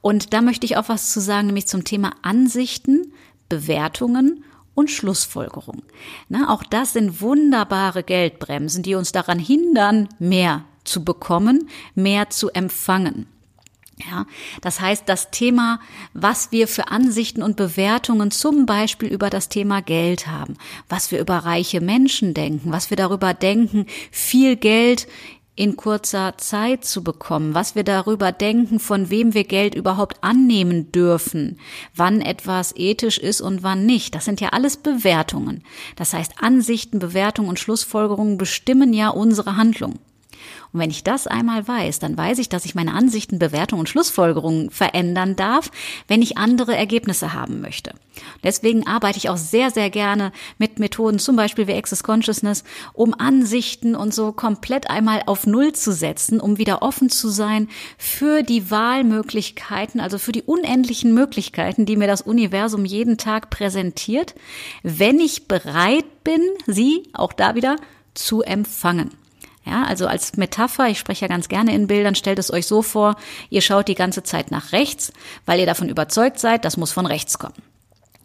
Und 0.00 0.32
da 0.32 0.42
möchte 0.42 0.66
ich 0.66 0.76
auch 0.76 0.88
was 0.88 1.12
zu 1.12 1.20
sagen, 1.20 1.46
nämlich 1.48 1.66
zum 1.66 1.84
Thema 1.84 2.12
Ansichten, 2.22 3.12
Bewertungen 3.48 4.44
und 4.74 4.90
Schlussfolgerung. 4.90 5.82
Na, 6.28 6.50
auch 6.50 6.62
das 6.62 6.92
sind 6.92 7.20
wunderbare 7.20 8.04
Geldbremsen, 8.04 8.82
die 8.82 8.94
uns 8.94 9.10
daran 9.10 9.38
hindern, 9.38 10.08
mehr 10.20 10.64
zu 10.84 11.04
bekommen, 11.04 11.68
mehr 11.94 12.30
zu 12.30 12.50
empfangen. 12.50 13.26
Ja, 14.06 14.26
das 14.60 14.80
heißt, 14.80 15.04
das 15.06 15.30
Thema, 15.30 15.80
was 16.12 16.52
wir 16.52 16.68
für 16.68 16.88
Ansichten 16.88 17.42
und 17.42 17.56
Bewertungen 17.56 18.30
zum 18.30 18.64
Beispiel 18.64 19.08
über 19.08 19.28
das 19.28 19.48
Thema 19.48 19.82
Geld 19.82 20.28
haben, 20.28 20.56
was 20.88 21.10
wir 21.10 21.18
über 21.18 21.38
reiche 21.38 21.80
Menschen 21.80 22.32
denken, 22.32 22.70
was 22.70 22.90
wir 22.90 22.96
darüber 22.96 23.34
denken, 23.34 23.86
viel 24.12 24.56
Geld 24.56 25.08
in 25.58 25.76
kurzer 25.76 26.38
Zeit 26.38 26.84
zu 26.84 27.02
bekommen, 27.02 27.52
was 27.52 27.74
wir 27.74 27.82
darüber 27.82 28.30
denken, 28.30 28.78
von 28.78 29.10
wem 29.10 29.34
wir 29.34 29.42
Geld 29.42 29.74
überhaupt 29.74 30.22
annehmen 30.22 30.92
dürfen, 30.92 31.58
wann 31.96 32.20
etwas 32.20 32.76
ethisch 32.76 33.18
ist 33.18 33.40
und 33.40 33.64
wann 33.64 33.84
nicht. 33.84 34.14
Das 34.14 34.24
sind 34.24 34.40
ja 34.40 34.50
alles 34.50 34.76
Bewertungen. 34.76 35.64
Das 35.96 36.14
heißt, 36.14 36.34
Ansichten, 36.40 37.00
Bewertungen 37.00 37.48
und 37.48 37.58
Schlussfolgerungen 37.58 38.38
bestimmen 38.38 38.92
ja 38.92 39.08
unsere 39.08 39.56
Handlung. 39.56 39.98
Und 40.72 40.80
wenn 40.80 40.90
ich 40.90 41.04
das 41.04 41.26
einmal 41.26 41.66
weiß, 41.66 41.98
dann 41.98 42.16
weiß 42.16 42.38
ich, 42.38 42.48
dass 42.48 42.64
ich 42.64 42.74
meine 42.74 42.94
Ansichten, 42.94 43.38
Bewertungen 43.38 43.80
und 43.80 43.88
Schlussfolgerungen 43.88 44.70
verändern 44.70 45.36
darf, 45.36 45.70
wenn 46.08 46.22
ich 46.22 46.36
andere 46.36 46.76
Ergebnisse 46.76 47.32
haben 47.32 47.60
möchte. 47.60 47.92
Deswegen 48.42 48.86
arbeite 48.86 49.18
ich 49.18 49.28
auch 49.28 49.36
sehr, 49.36 49.70
sehr 49.70 49.90
gerne 49.90 50.32
mit 50.58 50.78
Methoden, 50.78 51.18
zum 51.18 51.36
Beispiel 51.36 51.66
wie 51.66 51.74
Access 51.74 52.02
Consciousness, 52.02 52.64
um 52.92 53.14
Ansichten 53.14 53.94
und 53.94 54.12
so 54.12 54.32
komplett 54.32 54.90
einmal 54.90 55.22
auf 55.26 55.46
Null 55.46 55.72
zu 55.72 55.92
setzen, 55.92 56.40
um 56.40 56.58
wieder 56.58 56.82
offen 56.82 57.10
zu 57.10 57.28
sein 57.28 57.68
für 57.96 58.42
die 58.42 58.70
Wahlmöglichkeiten, 58.70 60.00
also 60.00 60.18
für 60.18 60.32
die 60.32 60.42
unendlichen 60.42 61.14
Möglichkeiten, 61.14 61.86
die 61.86 61.96
mir 61.96 62.08
das 62.08 62.22
Universum 62.22 62.84
jeden 62.84 63.18
Tag 63.18 63.50
präsentiert, 63.50 64.34
wenn 64.82 65.20
ich 65.20 65.48
bereit 65.48 66.24
bin, 66.24 66.42
sie 66.66 67.04
auch 67.12 67.32
da 67.32 67.54
wieder 67.54 67.76
zu 68.14 68.42
empfangen. 68.42 69.10
Ja, 69.68 69.84
also 69.84 70.06
als 70.06 70.36
Metapher, 70.38 70.88
ich 70.88 70.98
spreche 70.98 71.26
ja 71.26 71.28
ganz 71.28 71.48
gerne 71.48 71.74
in 71.74 71.88
Bildern, 71.88 72.14
stellt 72.14 72.38
es 72.38 72.50
euch 72.50 72.66
so 72.66 72.80
vor, 72.80 73.16
ihr 73.50 73.60
schaut 73.60 73.88
die 73.88 73.94
ganze 73.94 74.22
Zeit 74.22 74.50
nach 74.50 74.72
rechts, 74.72 75.12
weil 75.44 75.60
ihr 75.60 75.66
davon 75.66 75.90
überzeugt 75.90 76.38
seid, 76.38 76.64
das 76.64 76.78
muss 76.78 76.90
von 76.90 77.04
rechts 77.04 77.38
kommen. 77.38 77.54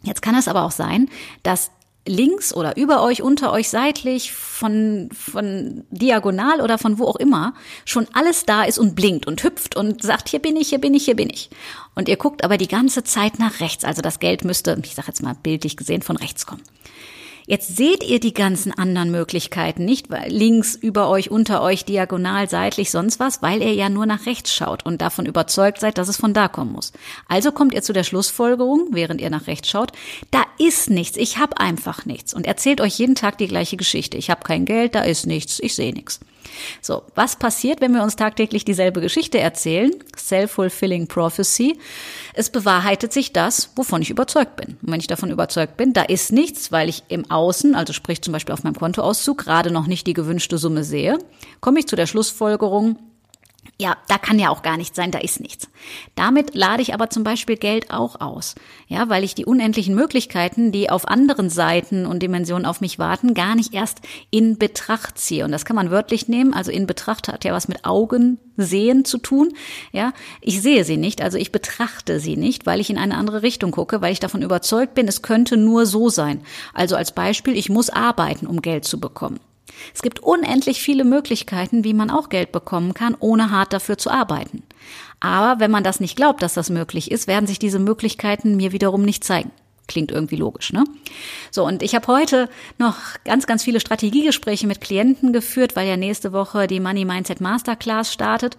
Jetzt 0.02 0.22
kann 0.22 0.36
es 0.36 0.48
aber 0.48 0.62
auch 0.62 0.70
sein, 0.70 1.10
dass 1.42 1.70
links 2.06 2.54
oder 2.54 2.78
über 2.78 3.02
euch, 3.02 3.20
unter 3.20 3.52
euch, 3.52 3.68
seitlich, 3.68 4.32
von, 4.32 5.10
von 5.12 5.84
diagonal 5.90 6.62
oder 6.62 6.78
von 6.78 6.98
wo 6.98 7.04
auch 7.04 7.16
immer, 7.16 7.52
schon 7.84 8.06
alles 8.14 8.46
da 8.46 8.64
ist 8.64 8.78
und 8.78 8.94
blinkt 8.94 9.26
und 9.26 9.42
hüpft 9.42 9.76
und 9.76 10.02
sagt, 10.02 10.30
hier 10.30 10.40
bin 10.40 10.56
ich, 10.56 10.70
hier 10.70 10.80
bin 10.80 10.94
ich, 10.94 11.04
hier 11.04 11.16
bin 11.16 11.28
ich. 11.28 11.50
Und 11.94 12.08
ihr 12.08 12.16
guckt 12.16 12.42
aber 12.42 12.56
die 12.56 12.68
ganze 12.68 13.04
Zeit 13.04 13.38
nach 13.38 13.60
rechts. 13.60 13.84
Also 13.84 14.00
das 14.00 14.18
Geld 14.18 14.44
müsste, 14.44 14.78
ich 14.82 14.94
sage 14.94 15.08
jetzt 15.08 15.22
mal 15.22 15.34
bildlich 15.34 15.76
gesehen, 15.76 16.00
von 16.00 16.16
rechts 16.16 16.46
kommen. 16.46 16.62
Jetzt 17.46 17.76
seht 17.76 18.02
ihr 18.02 18.20
die 18.20 18.32
ganzen 18.32 18.72
anderen 18.72 19.10
Möglichkeiten 19.10 19.84
nicht, 19.84 20.06
links, 20.28 20.74
über 20.74 21.10
euch, 21.10 21.30
unter 21.30 21.60
euch, 21.60 21.84
diagonal, 21.84 22.48
seitlich, 22.48 22.90
sonst 22.90 23.20
was, 23.20 23.42
weil 23.42 23.60
ihr 23.60 23.74
ja 23.74 23.90
nur 23.90 24.06
nach 24.06 24.24
rechts 24.24 24.54
schaut 24.54 24.86
und 24.86 25.02
davon 25.02 25.26
überzeugt 25.26 25.78
seid, 25.78 25.98
dass 25.98 26.08
es 26.08 26.16
von 26.16 26.32
da 26.32 26.48
kommen 26.48 26.72
muss. 26.72 26.92
Also 27.28 27.52
kommt 27.52 27.74
ihr 27.74 27.82
zu 27.82 27.92
der 27.92 28.04
Schlussfolgerung, 28.04 28.88
während 28.92 29.20
ihr 29.20 29.28
nach 29.28 29.46
rechts 29.46 29.68
schaut, 29.68 29.92
da 30.30 30.42
ist 30.58 30.88
nichts, 30.88 31.18
ich 31.18 31.36
habe 31.36 31.58
einfach 31.58 32.06
nichts 32.06 32.32
und 32.32 32.46
erzählt 32.46 32.80
euch 32.80 32.98
jeden 32.98 33.14
Tag 33.14 33.36
die 33.36 33.48
gleiche 33.48 33.76
Geschichte. 33.76 34.16
Ich 34.16 34.30
habe 34.30 34.42
kein 34.42 34.64
Geld, 34.64 34.94
da 34.94 35.02
ist 35.02 35.26
nichts, 35.26 35.60
ich 35.60 35.74
sehe 35.74 35.92
nichts. 35.92 36.20
So, 36.80 37.02
was 37.14 37.36
passiert, 37.36 37.80
wenn 37.80 37.92
wir 37.92 38.02
uns 38.02 38.16
tagtäglich 38.16 38.64
dieselbe 38.64 39.00
Geschichte 39.00 39.38
erzählen? 39.38 39.90
Self-fulfilling 40.16 41.06
prophecy. 41.06 41.78
Es 42.34 42.50
bewahrheitet 42.50 43.12
sich 43.12 43.32
das, 43.32 43.70
wovon 43.76 44.02
ich 44.02 44.10
überzeugt 44.10 44.56
bin. 44.56 44.76
Und 44.82 44.92
wenn 44.92 45.00
ich 45.00 45.06
davon 45.06 45.30
überzeugt 45.30 45.76
bin, 45.76 45.92
da 45.92 46.02
ist 46.02 46.32
nichts, 46.32 46.72
weil 46.72 46.88
ich 46.88 47.04
im 47.08 47.30
Außen, 47.30 47.74
also 47.74 47.92
sprich 47.92 48.22
zum 48.22 48.32
Beispiel 48.32 48.52
auf 48.52 48.64
meinem 48.64 48.76
Kontoauszug, 48.76 49.38
gerade 49.38 49.70
noch 49.70 49.86
nicht 49.86 50.06
die 50.06 50.14
gewünschte 50.14 50.58
Summe 50.58 50.84
sehe, 50.84 51.18
komme 51.60 51.80
ich 51.80 51.86
zu 51.86 51.96
der 51.96 52.06
Schlussfolgerung, 52.06 52.98
ja, 53.80 53.96
da 54.06 54.18
kann 54.18 54.38
ja 54.38 54.50
auch 54.50 54.62
gar 54.62 54.76
nichts 54.76 54.96
sein, 54.96 55.10
da 55.10 55.18
ist 55.18 55.40
nichts. 55.40 55.68
Damit 56.14 56.54
lade 56.54 56.80
ich 56.80 56.94
aber 56.94 57.10
zum 57.10 57.24
Beispiel 57.24 57.56
Geld 57.56 57.90
auch 57.90 58.20
aus. 58.20 58.54
Ja, 58.86 59.08
weil 59.08 59.24
ich 59.24 59.34
die 59.34 59.46
unendlichen 59.46 59.96
Möglichkeiten, 59.96 60.70
die 60.70 60.90
auf 60.90 61.08
anderen 61.08 61.50
Seiten 61.50 62.06
und 62.06 62.22
Dimensionen 62.22 62.66
auf 62.66 62.80
mich 62.80 63.00
warten, 63.00 63.34
gar 63.34 63.56
nicht 63.56 63.74
erst 63.74 64.00
in 64.30 64.58
Betracht 64.58 65.18
ziehe. 65.18 65.44
Und 65.44 65.50
das 65.50 65.64
kann 65.64 65.74
man 65.74 65.90
wörtlich 65.90 66.28
nehmen. 66.28 66.54
Also 66.54 66.70
in 66.70 66.86
Betracht 66.86 67.26
hat 67.26 67.44
ja 67.44 67.52
was 67.52 67.66
mit 67.66 67.84
Augen 67.84 68.38
sehen 68.56 69.04
zu 69.04 69.18
tun. 69.18 69.54
Ja, 69.92 70.12
ich 70.40 70.62
sehe 70.62 70.84
sie 70.84 70.96
nicht, 70.96 71.20
also 71.20 71.36
ich 71.36 71.50
betrachte 71.50 72.20
sie 72.20 72.36
nicht, 72.36 72.66
weil 72.66 72.80
ich 72.80 72.90
in 72.90 72.98
eine 72.98 73.16
andere 73.16 73.42
Richtung 73.42 73.72
gucke, 73.72 74.00
weil 74.00 74.12
ich 74.12 74.20
davon 74.20 74.42
überzeugt 74.42 74.94
bin, 74.94 75.08
es 75.08 75.22
könnte 75.22 75.56
nur 75.56 75.86
so 75.86 76.08
sein. 76.08 76.42
Also 76.72 76.94
als 76.94 77.10
Beispiel, 77.12 77.56
ich 77.56 77.70
muss 77.70 77.90
arbeiten, 77.90 78.46
um 78.46 78.62
Geld 78.62 78.84
zu 78.84 79.00
bekommen. 79.00 79.40
Es 79.94 80.02
gibt 80.02 80.20
unendlich 80.20 80.80
viele 80.82 81.04
Möglichkeiten, 81.04 81.84
wie 81.84 81.94
man 81.94 82.10
auch 82.10 82.28
Geld 82.28 82.52
bekommen 82.52 82.94
kann, 82.94 83.16
ohne 83.18 83.50
hart 83.50 83.72
dafür 83.72 83.98
zu 83.98 84.10
arbeiten. 84.10 84.62
Aber 85.20 85.60
wenn 85.60 85.70
man 85.70 85.84
das 85.84 86.00
nicht 86.00 86.16
glaubt, 86.16 86.42
dass 86.42 86.54
das 86.54 86.70
möglich 86.70 87.10
ist, 87.10 87.26
werden 87.26 87.46
sich 87.46 87.58
diese 87.58 87.78
Möglichkeiten 87.78 88.56
mir 88.56 88.72
wiederum 88.72 89.02
nicht 89.02 89.24
zeigen. 89.24 89.50
Klingt 89.86 90.10
irgendwie 90.10 90.36
logisch, 90.36 90.72
ne? 90.72 90.84
So, 91.50 91.66
und 91.66 91.82
ich 91.82 91.94
habe 91.94 92.06
heute 92.06 92.48
noch 92.78 92.96
ganz, 93.24 93.46
ganz 93.46 93.62
viele 93.62 93.80
Strategiegespräche 93.80 94.66
mit 94.66 94.80
Klienten 94.80 95.32
geführt, 95.32 95.76
weil 95.76 95.86
ja 95.86 95.96
nächste 95.96 96.32
Woche 96.32 96.66
die 96.66 96.80
Money 96.80 97.04
Mindset 97.04 97.40
Masterclass 97.40 98.12
startet. 98.12 98.56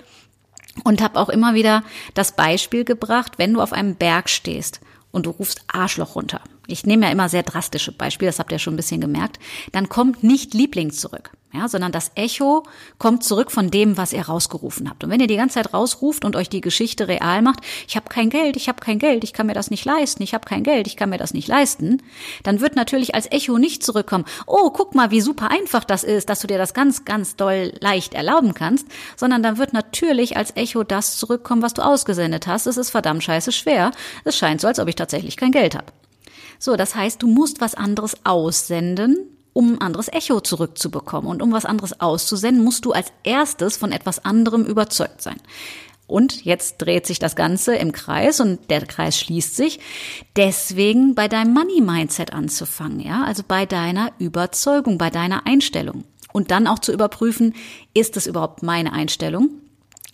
Und 0.84 1.02
habe 1.02 1.20
auch 1.20 1.30
immer 1.30 1.54
wieder 1.54 1.84
das 2.16 2.36
Beispiel 2.36 2.84
gebracht, 2.84 3.34
wenn 3.38 3.54
du 3.54 3.62
auf 3.62 3.72
einem 3.72 3.96
Berg 3.96 4.30
stehst 4.30 4.82
und 5.12 5.26
du 5.26 5.30
rufst 5.30 5.64
Arschloch 5.68 6.16
runter. 6.16 6.42
Ich 6.68 6.86
nehme 6.86 7.06
ja 7.06 7.12
immer 7.12 7.30
sehr 7.30 7.44
drastische 7.44 7.92
Beispiele, 7.92 8.30
das 8.30 8.40
habt 8.40 8.52
ihr 8.52 8.60
schon 8.60 8.74
ein 8.74 8.78
bisschen 8.78 9.02
gemerkt. 9.02 9.40
Dann 9.72 9.90
kommt 9.90 10.24
nicht 10.24 10.54
Liebling 10.54 10.92
zurück, 10.92 11.32
ja, 11.54 11.68
sondern 11.68 11.92
das 11.92 12.12
Echo 12.16 12.64
kommt 12.98 13.24
zurück 13.24 13.52
von 13.52 13.70
dem, 13.70 13.98
was 13.98 14.14
ihr 14.14 14.24
rausgerufen 14.24 14.90
habt. 14.90 15.04
Und 15.04 15.10
wenn 15.10 15.20
ihr 15.20 15.28
die 15.28 15.38
ganze 15.38 15.56
Zeit 15.56 15.74
rausruft 15.74 16.26
und 16.26 16.36
euch 16.36 16.50
die 16.50 16.62
Geschichte 16.62 17.08
real 17.08 17.42
macht, 17.42 17.60
ich 17.88 17.96
habe 17.96 18.10
kein 18.10 18.30
Geld, 18.30 18.58
ich 18.58 18.68
habe 18.68 18.80
kein 18.80 19.00
Geld, 19.00 19.24
ich 19.24 19.34
kann 19.34 19.48
mir 19.48 19.54
das 19.54 19.70
nicht 19.70 19.86
leisten, 19.86 20.24
ich 20.24 20.34
habe 20.34 20.46
kein 20.46 20.64
Geld, 20.64 20.88
ich 20.88 20.98
kann 20.98 21.10
mir 21.10 21.18
das 21.18 21.34
nicht 21.34 21.48
leisten, 21.48 22.02
dann 22.44 22.62
wird 22.62 22.76
natürlich 22.76 23.16
als 23.16 23.32
Echo 23.32 23.58
nicht 23.58 23.84
zurückkommen, 23.84 24.26
oh, 24.48 24.72
guck 24.72 24.96
mal, 24.96 25.12
wie 25.12 25.22
super 25.22 25.52
einfach 25.52 25.84
das 25.84 26.04
ist, 26.04 26.30
dass 26.30 26.40
du 26.40 26.48
dir 26.48 26.58
das 26.58 26.74
ganz, 26.74 27.06
ganz 27.06 27.36
doll 27.36 27.74
leicht 27.80 28.14
erlauben 28.14 28.54
kannst, 28.54 28.88
sondern 29.16 29.44
dann 29.44 29.58
wird 29.58 29.74
natürlich 29.74 30.38
als 30.38 30.56
Echo 30.56 30.84
das 30.84 31.18
zurückkommen, 31.18 31.62
was 31.62 31.74
du 31.74 31.84
ausgesendet 31.84 32.48
hast. 32.48 32.66
Es 32.66 32.78
ist 32.78 32.90
verdammt 32.90 33.24
scheiße 33.24 33.52
schwer. 33.52 33.92
Es 34.24 34.38
scheint 34.38 34.62
so, 34.62 34.68
als 34.68 34.80
ob 34.80 34.88
ich 34.88 34.96
tatsächlich 34.96 35.38
kein 35.38 35.52
Geld 35.52 35.76
habe. 35.76 35.86
So, 36.60 36.76
das 36.76 36.96
heißt, 36.96 37.22
du 37.22 37.28
musst 37.28 37.62
was 37.62 37.76
anderes 37.76 38.16
aussenden, 38.24 39.18
um 39.54 39.74
ein 39.74 39.82
anderes 39.82 40.12
Echo 40.12 40.42
zurückzubekommen. 40.42 41.30
Und 41.30 41.42
um 41.42 41.52
was 41.52 41.66
anderes 41.66 42.00
auszusenden, 42.00 42.64
musst 42.64 42.86
du 42.86 42.92
als 42.92 43.12
erstes 43.24 43.78
von 43.78 43.92
etwas 43.92 44.24
anderem 44.26 44.66
überzeugt 44.66 45.22
sein. 45.22 45.38
Und 46.08 46.46
jetzt 46.46 46.78
dreht 46.78 47.08
sich 47.08 47.20
das 47.20 47.36
Ganze 47.36 47.76
im 47.76 47.92
Kreis 47.92 48.40
und 48.40 48.70
der 48.70 48.86
Kreis 48.86 49.20
schließt 49.20 49.56
sich. 49.56 49.80
Deswegen 50.36 51.16
bei 51.16 51.28
deinem 51.28 51.54
Money 51.54 51.82
Mindset 51.82 52.34
anzufangen, 52.34 53.00
ja, 53.00 53.24
also 53.24 53.44
bei 53.48 53.66
deiner 53.66 54.12
Überzeugung, 54.20 54.98
bei 54.98 55.10
deiner 55.10 55.48
Einstellung. 55.48 56.04
Und 56.32 56.52
dann 56.52 56.68
auch 56.68 56.80
zu 56.80 56.92
überprüfen, 56.92 57.56
ist 57.94 58.18
es 58.18 58.28
überhaupt 58.28 58.62
meine 58.62 58.94
Einstellung, 58.94 59.50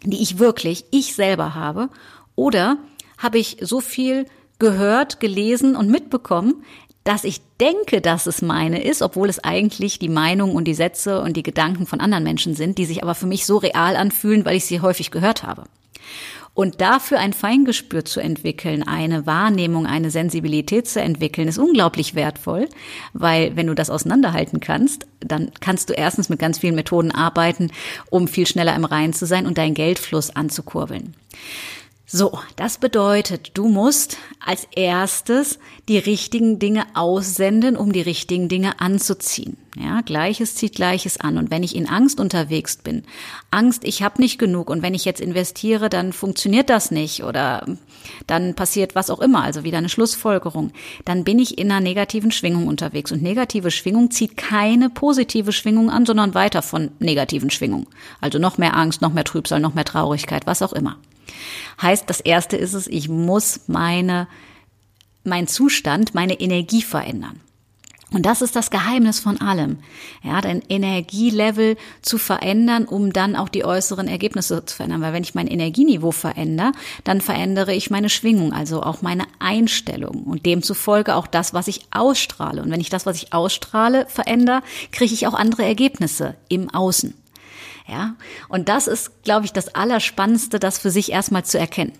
die 0.03 0.21
ich 0.21 0.39
wirklich, 0.39 0.85
ich 0.91 1.15
selber 1.15 1.55
habe? 1.55 1.89
Oder 2.35 2.77
habe 3.17 3.39
ich 3.39 3.57
so 3.61 3.81
viel 3.81 4.27
gehört, 4.61 5.19
gelesen 5.19 5.75
und 5.75 5.89
mitbekommen, 5.89 6.63
dass 7.03 7.23
ich 7.23 7.41
denke, 7.59 7.99
dass 7.99 8.27
es 8.27 8.43
meine 8.43 8.83
ist, 8.83 9.01
obwohl 9.01 9.27
es 9.27 9.43
eigentlich 9.43 9.97
die 9.97 10.07
Meinung 10.07 10.53
und 10.53 10.65
die 10.65 10.75
Sätze 10.75 11.19
und 11.21 11.35
die 11.35 11.43
Gedanken 11.43 11.87
von 11.87 11.99
anderen 11.99 12.23
Menschen 12.23 12.53
sind, 12.53 12.77
die 12.77 12.85
sich 12.85 13.01
aber 13.01 13.15
für 13.15 13.25
mich 13.25 13.47
so 13.47 13.57
real 13.57 13.95
anfühlen, 13.95 14.45
weil 14.45 14.55
ich 14.55 14.65
sie 14.65 14.79
häufig 14.79 15.09
gehört 15.09 15.41
habe. 15.43 15.63
Und 16.53 16.79
dafür 16.79 17.17
ein 17.19 17.33
Feingespür 17.33 18.05
zu 18.05 18.19
entwickeln, 18.19 18.83
eine 18.83 19.25
Wahrnehmung, 19.25 19.87
eine 19.87 20.11
Sensibilität 20.11 20.87
zu 20.87 21.01
entwickeln, 21.01 21.47
ist 21.47 21.57
unglaublich 21.57 22.13
wertvoll, 22.13 22.67
weil 23.13 23.55
wenn 23.55 23.67
du 23.67 23.73
das 23.73 23.89
auseinanderhalten 23.89 24.59
kannst, 24.59 25.07
dann 25.21 25.51
kannst 25.59 25.89
du 25.89 25.93
erstens 25.93 26.29
mit 26.29 26.39
ganz 26.39 26.59
vielen 26.59 26.75
Methoden 26.75 27.11
arbeiten, 27.11 27.71
um 28.09 28.27
viel 28.27 28.45
schneller 28.45 28.75
im 28.75 28.85
Reinen 28.85 29.13
zu 29.13 29.25
sein 29.25 29.47
und 29.47 29.57
deinen 29.57 29.73
Geldfluss 29.73 30.35
anzukurbeln. 30.35 31.15
So, 32.13 32.37
das 32.57 32.77
bedeutet, 32.77 33.51
du 33.53 33.69
musst 33.69 34.17
als 34.45 34.67
erstes 34.75 35.59
die 35.87 35.97
richtigen 35.97 36.59
Dinge 36.59 36.83
aussenden, 36.93 37.77
um 37.77 37.93
die 37.93 38.01
richtigen 38.01 38.49
Dinge 38.49 38.81
anzuziehen. 38.81 39.55
Ja, 39.79 40.01
Gleiches 40.01 40.55
zieht 40.55 40.75
Gleiches 40.75 41.21
an. 41.21 41.37
Und 41.37 41.51
wenn 41.51 41.63
ich 41.63 41.73
in 41.73 41.87
Angst 41.87 42.19
unterwegs 42.19 42.75
bin, 42.75 43.03
Angst, 43.49 43.85
ich 43.85 44.03
habe 44.03 44.21
nicht 44.21 44.39
genug 44.39 44.69
und 44.69 44.81
wenn 44.81 44.93
ich 44.93 45.05
jetzt 45.05 45.21
investiere, 45.21 45.87
dann 45.87 46.11
funktioniert 46.11 46.69
das 46.69 46.91
nicht 46.91 47.23
oder 47.23 47.65
dann 48.27 48.55
passiert 48.55 48.93
was 48.93 49.09
auch 49.09 49.21
immer, 49.21 49.43
also 49.43 49.63
wieder 49.63 49.77
eine 49.77 49.87
Schlussfolgerung, 49.87 50.73
dann 51.05 51.23
bin 51.23 51.39
ich 51.39 51.59
in 51.59 51.71
einer 51.71 51.79
negativen 51.79 52.31
Schwingung 52.31 52.67
unterwegs. 52.67 53.13
Und 53.13 53.23
negative 53.23 53.71
Schwingung 53.71 54.11
zieht 54.11 54.35
keine 54.35 54.89
positive 54.89 55.53
Schwingung 55.53 55.89
an, 55.89 56.05
sondern 56.05 56.33
weiter 56.33 56.61
von 56.61 56.91
negativen 56.99 57.51
Schwingungen. 57.51 57.87
Also 58.19 58.37
noch 58.37 58.57
mehr 58.57 58.75
Angst, 58.75 59.01
noch 59.01 59.13
mehr 59.13 59.23
Trübsal, 59.23 59.61
noch 59.61 59.75
mehr 59.75 59.85
Traurigkeit, 59.85 60.45
was 60.45 60.61
auch 60.61 60.73
immer. 60.73 60.97
Heißt, 61.81 62.09
das 62.09 62.21
erste 62.21 62.57
ist 62.57 62.73
es, 62.73 62.87
ich 62.87 63.09
muss 63.09 63.61
meine, 63.67 64.27
mein 65.23 65.47
Zustand, 65.47 66.13
meine 66.13 66.39
Energie 66.39 66.81
verändern. 66.81 67.39
Und 68.13 68.25
das 68.25 68.41
ist 68.41 68.57
das 68.57 68.71
Geheimnis 68.71 69.21
von 69.21 69.39
allem. 69.39 69.77
Ja, 70.21 70.41
dein 70.41 70.61
Energielevel 70.67 71.77
zu 72.01 72.17
verändern, 72.17 72.83
um 72.83 73.13
dann 73.13 73.37
auch 73.37 73.47
die 73.47 73.63
äußeren 73.63 74.09
Ergebnisse 74.09 74.65
zu 74.65 74.75
verändern. 74.75 75.01
Weil 75.01 75.13
wenn 75.13 75.23
ich 75.23 75.33
mein 75.33 75.47
Energieniveau 75.47 76.11
verändere, 76.11 76.73
dann 77.05 77.21
verändere 77.21 77.73
ich 77.73 77.89
meine 77.89 78.09
Schwingung, 78.09 78.51
also 78.51 78.83
auch 78.83 79.01
meine 79.01 79.23
Einstellung 79.39 80.23
und 80.23 80.45
demzufolge 80.45 81.15
auch 81.15 81.25
das, 81.25 81.53
was 81.53 81.69
ich 81.69 81.85
ausstrahle. 81.91 82.61
Und 82.61 82.69
wenn 82.69 82.81
ich 82.81 82.89
das, 82.89 83.05
was 83.05 83.15
ich 83.15 83.31
ausstrahle, 83.31 84.05
verändere, 84.09 84.61
kriege 84.91 85.13
ich 85.13 85.25
auch 85.25 85.33
andere 85.33 85.63
Ergebnisse 85.63 86.35
im 86.49 86.69
Außen. 86.69 87.13
Ja, 87.91 88.15
und 88.47 88.69
das 88.69 88.87
ist, 88.87 89.21
glaube 89.23 89.45
ich, 89.45 89.51
das 89.51 89.75
Allerspannendste, 89.75 90.59
das 90.59 90.79
für 90.79 90.89
sich 90.89 91.11
erstmal 91.11 91.43
zu 91.43 91.59
erkennen. 91.59 91.91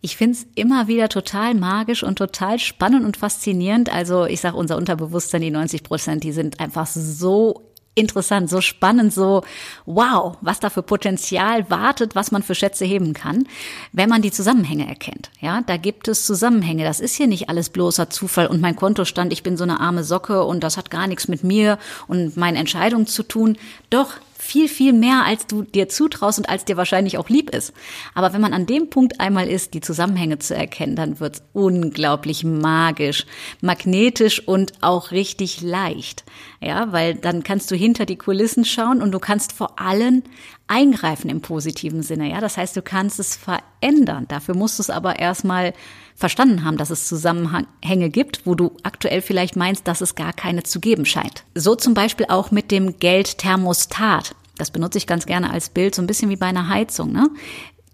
Ich 0.00 0.16
finde 0.16 0.38
es 0.38 0.46
immer 0.54 0.88
wieder 0.88 1.10
total 1.10 1.54
magisch 1.54 2.02
und 2.02 2.16
total 2.16 2.58
spannend 2.58 3.04
und 3.04 3.18
faszinierend. 3.18 3.92
Also 3.92 4.24
ich 4.24 4.40
sage, 4.40 4.56
unser 4.56 4.78
Unterbewusstsein, 4.78 5.42
die 5.42 5.50
90 5.50 5.82
Prozent, 5.82 6.24
die 6.24 6.32
sind 6.32 6.60
einfach 6.60 6.86
so 6.86 7.68
interessant, 7.94 8.48
so 8.48 8.60
spannend, 8.60 9.12
so 9.12 9.42
wow, 9.84 10.38
was 10.40 10.60
da 10.60 10.70
für 10.70 10.82
Potenzial 10.82 11.68
wartet, 11.68 12.14
was 12.14 12.30
man 12.30 12.42
für 12.42 12.54
Schätze 12.54 12.84
heben 12.84 13.12
kann, 13.12 13.46
wenn 13.92 14.08
man 14.08 14.22
die 14.22 14.30
Zusammenhänge 14.30 14.88
erkennt. 14.88 15.30
Ja, 15.40 15.60
da 15.66 15.76
gibt 15.76 16.08
es 16.08 16.24
Zusammenhänge. 16.24 16.84
Das 16.84 17.00
ist 17.00 17.16
hier 17.16 17.26
nicht 17.26 17.48
alles 17.48 17.68
bloßer 17.68 18.08
Zufall 18.08 18.46
und 18.46 18.60
mein 18.60 18.76
Kontostand, 18.76 19.32
ich 19.32 19.42
bin 19.42 19.56
so 19.56 19.64
eine 19.64 19.80
arme 19.80 20.04
Socke 20.04 20.44
und 20.44 20.62
das 20.62 20.76
hat 20.76 20.90
gar 20.90 21.06
nichts 21.06 21.28
mit 21.28 21.44
mir 21.44 21.78
und 22.06 22.36
meinen 22.36 22.56
Entscheidungen 22.56 23.06
zu 23.06 23.24
tun. 23.24 23.58
Doch, 23.90 24.12
viel, 24.48 24.66
viel 24.66 24.94
mehr, 24.94 25.24
als 25.26 25.46
du 25.46 25.62
dir 25.62 25.90
zutraust 25.90 26.38
und 26.38 26.48
als 26.48 26.64
dir 26.64 26.78
wahrscheinlich 26.78 27.18
auch 27.18 27.28
lieb 27.28 27.50
ist. 27.50 27.74
Aber 28.14 28.32
wenn 28.32 28.40
man 28.40 28.54
an 28.54 28.64
dem 28.64 28.88
Punkt 28.88 29.20
einmal 29.20 29.46
ist, 29.46 29.74
die 29.74 29.82
Zusammenhänge 29.82 30.38
zu 30.38 30.56
erkennen, 30.56 30.96
dann 30.96 31.20
wird's 31.20 31.42
unglaublich 31.52 32.44
magisch, 32.44 33.26
magnetisch 33.60 34.48
und 34.48 34.72
auch 34.80 35.10
richtig 35.10 35.60
leicht. 35.60 36.24
Ja, 36.62 36.92
weil 36.92 37.14
dann 37.14 37.42
kannst 37.42 37.70
du 37.70 37.76
hinter 37.76 38.06
die 38.06 38.16
Kulissen 38.16 38.64
schauen 38.64 39.02
und 39.02 39.12
du 39.12 39.18
kannst 39.18 39.52
vor 39.52 39.78
allem 39.78 40.22
eingreifen 40.68 41.30
im 41.30 41.40
positiven 41.40 42.02
Sinne. 42.02 42.30
Ja, 42.30 42.40
das 42.40 42.56
heißt, 42.56 42.76
du 42.76 42.82
kannst 42.82 43.18
es 43.18 43.36
verändern. 43.36 44.26
Dafür 44.28 44.54
musst 44.54 44.78
du 44.78 44.82
es 44.82 44.90
aber 44.90 45.18
erstmal 45.18 45.72
verstanden 46.14 46.64
haben, 46.64 46.76
dass 46.76 46.90
es 46.90 47.08
Zusammenhänge 47.08 48.10
gibt, 48.10 48.46
wo 48.46 48.54
du 48.54 48.72
aktuell 48.82 49.22
vielleicht 49.22 49.56
meinst, 49.56 49.88
dass 49.88 50.00
es 50.00 50.14
gar 50.14 50.32
keine 50.32 50.62
zu 50.62 50.80
geben 50.80 51.04
scheint. 51.04 51.44
So 51.54 51.74
zum 51.74 51.94
Beispiel 51.94 52.26
auch 52.28 52.50
mit 52.50 52.70
dem 52.70 52.98
Geldthermostat. 52.98 54.34
Das 54.56 54.70
benutze 54.70 54.98
ich 54.98 55.06
ganz 55.06 55.26
gerne 55.26 55.50
als 55.50 55.70
Bild, 55.70 55.94
so 55.94 56.02
ein 56.02 56.06
bisschen 56.06 56.30
wie 56.30 56.36
bei 56.36 56.46
einer 56.46 56.68
Heizung, 56.68 57.12
ne? 57.12 57.30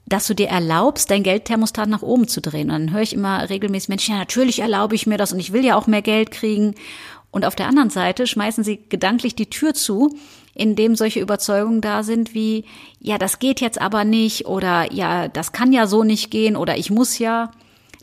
dass 0.07 0.27
du 0.27 0.35
dir 0.35 0.49
erlaubst, 0.49 1.11
dein 1.11 1.23
Geldthermostat 1.23 1.89
nach 1.89 2.03
oben 2.03 2.29
zu 2.29 2.41
drehen. 2.41 2.71
Und 2.71 2.89
dann 2.89 2.93
höre 2.93 3.03
ich 3.03 3.15
immer 3.15 3.49
regelmäßig 3.49 3.89
Menschen, 3.89 4.13
ja, 4.13 4.19
natürlich 4.19 4.61
erlaube 4.61 4.95
ich 4.95 5.07
mir 5.07 5.17
das 5.17 5.33
und 5.33 5.39
ich 5.39 5.53
will 5.53 5.65
ja 5.65 5.77
auch 5.77 5.87
mehr 5.87 6.03
Geld 6.03 6.31
kriegen. 6.31 6.75
Und 7.35 7.45
auf 7.45 7.57
der 7.57 7.67
anderen 7.67 7.91
Seite 7.91 8.29
schmeißen 8.29 8.63
sie 8.63 8.79
gedanklich 8.89 9.35
die 9.35 9.51
Tür 9.51 9.75
zu, 9.75 10.17
indem 10.55 10.95
solche 10.95 11.19
Überzeugungen 11.19 11.81
da 11.81 12.05
sind 12.05 12.33
wie, 12.33 12.65
ja, 13.01 13.19
das 13.19 13.41
geht 13.41 13.61
jetzt 13.61 13.81
aber 13.81 14.05
nicht 14.05 14.47
oder 14.47 14.93
ja, 14.93 15.27
das 15.27 15.51
kann 15.51 15.73
ja 15.73 15.89
so 15.89 16.05
nicht 16.05 16.31
gehen 16.31 16.55
oder 16.55 16.77
ich 16.77 16.91
muss 16.91 17.19
ja. 17.19 17.51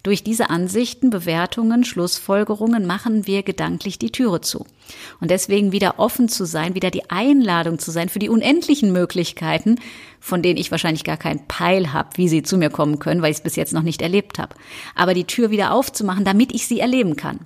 Durch 0.04 0.24
diese 0.24 0.50
Ansichten, 0.50 1.12
Bewertungen, 1.12 1.86
Schlussfolgerungen 1.86 2.86
machen 2.86 3.26
wir 3.26 3.44
gedanklich 3.44 4.00
die 4.00 4.12
Türe 4.12 4.42
zu. 4.42 4.66
Und 5.22 5.32
deswegen 5.32 5.72
wieder 5.72 6.00
offen 6.00 6.28
zu 6.28 6.44
sein, 6.44 6.76
wieder 6.76 6.92
die 6.92 7.10
Einladung 7.10 7.80
zu 7.80 7.92
sein 7.92 8.10
für 8.10 8.20
die 8.20 8.28
unendlichen 8.28 8.92
Möglichkeiten, 8.92 9.80
von 10.20 10.42
denen 10.42 10.58
ich 10.58 10.72
wahrscheinlich 10.72 11.06
gar 11.06 11.18
keinen 11.18 11.48
Peil 11.48 11.94
habe, 11.94 12.10
wie 12.16 12.28
sie 12.28 12.44
zu 12.44 12.58
mir 12.58 12.72
kommen 12.72 13.00
können, 13.00 13.22
weil 13.22 13.32
ich 13.32 13.38
es 13.38 13.44
bis 13.44 13.56
jetzt 13.56 13.74
noch 13.74 13.84
nicht 13.84 14.02
erlebt 14.02 14.40
habe. 14.40 14.56
Aber 14.94 15.14
die 15.14 15.26
Tür 15.26 15.52
wieder 15.52 15.72
aufzumachen, 15.72 16.26
damit 16.26 16.52
ich 16.52 16.68
sie 16.68 16.82
erleben 16.82 17.16
kann. 17.16 17.46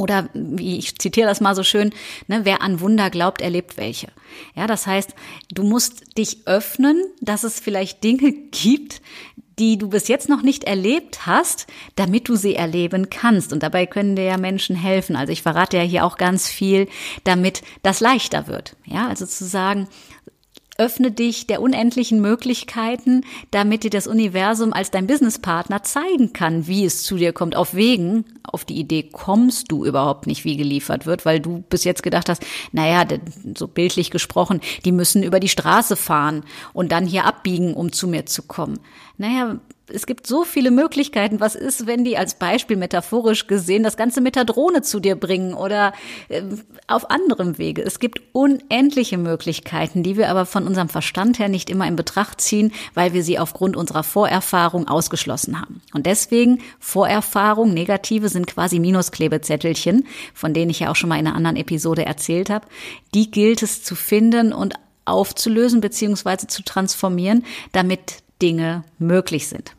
Oder 0.00 0.30
wie 0.32 0.78
ich 0.78 0.98
zitiere 0.98 1.28
das 1.28 1.42
mal 1.42 1.54
so 1.54 1.62
schön, 1.62 1.90
ne, 2.26 2.40
wer 2.44 2.62
an 2.62 2.80
Wunder 2.80 3.10
glaubt, 3.10 3.42
erlebt 3.42 3.76
welche. 3.76 4.08
Ja, 4.54 4.66
das 4.66 4.86
heißt, 4.86 5.14
du 5.52 5.62
musst 5.62 6.16
dich 6.16 6.46
öffnen, 6.46 7.04
dass 7.20 7.44
es 7.44 7.60
vielleicht 7.60 8.02
Dinge 8.02 8.32
gibt, 8.50 9.02
die 9.58 9.76
du 9.76 9.90
bis 9.90 10.08
jetzt 10.08 10.30
noch 10.30 10.40
nicht 10.40 10.64
erlebt 10.64 11.26
hast, 11.26 11.66
damit 11.96 12.30
du 12.30 12.34
sie 12.34 12.54
erleben 12.54 13.10
kannst. 13.10 13.52
Und 13.52 13.62
dabei 13.62 13.84
können 13.84 14.16
dir 14.16 14.24
ja 14.24 14.38
Menschen 14.38 14.74
helfen. 14.74 15.16
Also 15.16 15.34
ich 15.34 15.42
verrate 15.42 15.76
ja 15.76 15.82
hier 15.82 16.06
auch 16.06 16.16
ganz 16.16 16.48
viel, 16.48 16.88
damit 17.24 17.60
das 17.82 18.00
leichter 18.00 18.46
wird. 18.46 18.76
Ja, 18.86 19.06
also 19.06 19.26
zu 19.26 19.44
sagen, 19.44 19.86
öffne 20.80 21.12
dich 21.12 21.46
der 21.46 21.60
unendlichen 21.60 22.22
Möglichkeiten, 22.22 23.22
damit 23.50 23.84
dir 23.84 23.90
das 23.90 24.06
Universum 24.06 24.72
als 24.72 24.90
dein 24.90 25.06
Businesspartner 25.06 25.82
zeigen 25.82 26.32
kann, 26.32 26.66
wie 26.66 26.86
es 26.86 27.02
zu 27.02 27.18
dir 27.18 27.34
kommt. 27.34 27.54
Auf 27.54 27.74
Wegen, 27.74 28.24
auf 28.42 28.64
die 28.64 28.78
Idee 28.78 29.02
kommst 29.02 29.70
du 29.70 29.84
überhaupt 29.84 30.26
nicht, 30.26 30.44
wie 30.44 30.56
geliefert 30.56 31.04
wird, 31.04 31.26
weil 31.26 31.38
du 31.38 31.62
bis 31.68 31.84
jetzt 31.84 32.02
gedacht 32.02 32.30
hast, 32.30 32.42
naja, 32.72 33.06
so 33.56 33.68
bildlich 33.68 34.10
gesprochen, 34.10 34.60
die 34.86 34.92
müssen 34.92 35.22
über 35.22 35.38
die 35.38 35.48
Straße 35.48 35.96
fahren 35.96 36.44
und 36.72 36.92
dann 36.92 37.06
hier 37.06 37.26
abbiegen, 37.26 37.74
um 37.74 37.92
zu 37.92 38.08
mir 38.08 38.24
zu 38.24 38.42
kommen. 38.42 38.80
Naja, 39.18 39.60
es 39.92 40.06
gibt 40.06 40.26
so 40.26 40.44
viele 40.44 40.70
Möglichkeiten. 40.70 41.40
Was 41.40 41.54
ist, 41.54 41.86
wenn 41.86 42.04
die 42.04 42.16
als 42.16 42.34
Beispiel 42.34 42.76
metaphorisch 42.76 43.46
gesehen 43.46 43.82
das 43.82 43.96
Ganze 43.96 44.20
mit 44.20 44.36
der 44.36 44.44
Drohne 44.44 44.82
zu 44.82 45.00
dir 45.00 45.16
bringen 45.16 45.54
oder 45.54 45.92
äh, 46.28 46.42
auf 46.86 47.10
anderem 47.10 47.58
Wege? 47.58 47.82
Es 47.82 47.98
gibt 47.98 48.20
unendliche 48.32 49.18
Möglichkeiten, 49.18 50.02
die 50.02 50.16
wir 50.16 50.28
aber 50.28 50.46
von 50.46 50.66
unserem 50.66 50.88
Verstand 50.88 51.38
her 51.38 51.48
nicht 51.48 51.70
immer 51.70 51.86
in 51.86 51.96
Betracht 51.96 52.40
ziehen, 52.40 52.72
weil 52.94 53.12
wir 53.12 53.22
sie 53.22 53.38
aufgrund 53.38 53.76
unserer 53.76 54.02
Vorerfahrung 54.02 54.88
ausgeschlossen 54.88 55.60
haben. 55.60 55.82
Und 55.92 56.06
deswegen 56.06 56.60
Vorerfahrung, 56.78 57.74
negative 57.74 58.28
sind 58.28 58.46
quasi 58.46 58.78
Minusklebezettelchen, 58.78 60.06
von 60.34 60.54
denen 60.54 60.70
ich 60.70 60.80
ja 60.80 60.90
auch 60.90 60.96
schon 60.96 61.08
mal 61.08 61.18
in 61.18 61.26
einer 61.26 61.36
anderen 61.36 61.56
Episode 61.56 62.04
erzählt 62.04 62.50
habe. 62.50 62.66
Die 63.14 63.30
gilt 63.30 63.62
es 63.62 63.82
zu 63.82 63.94
finden 63.94 64.52
und 64.52 64.74
aufzulösen 65.04 65.80
beziehungsweise 65.80 66.46
zu 66.46 66.62
transformieren, 66.62 67.44
damit 67.72 68.22
Dinge 68.40 68.84
möglich 68.98 69.48
sind. 69.48 69.74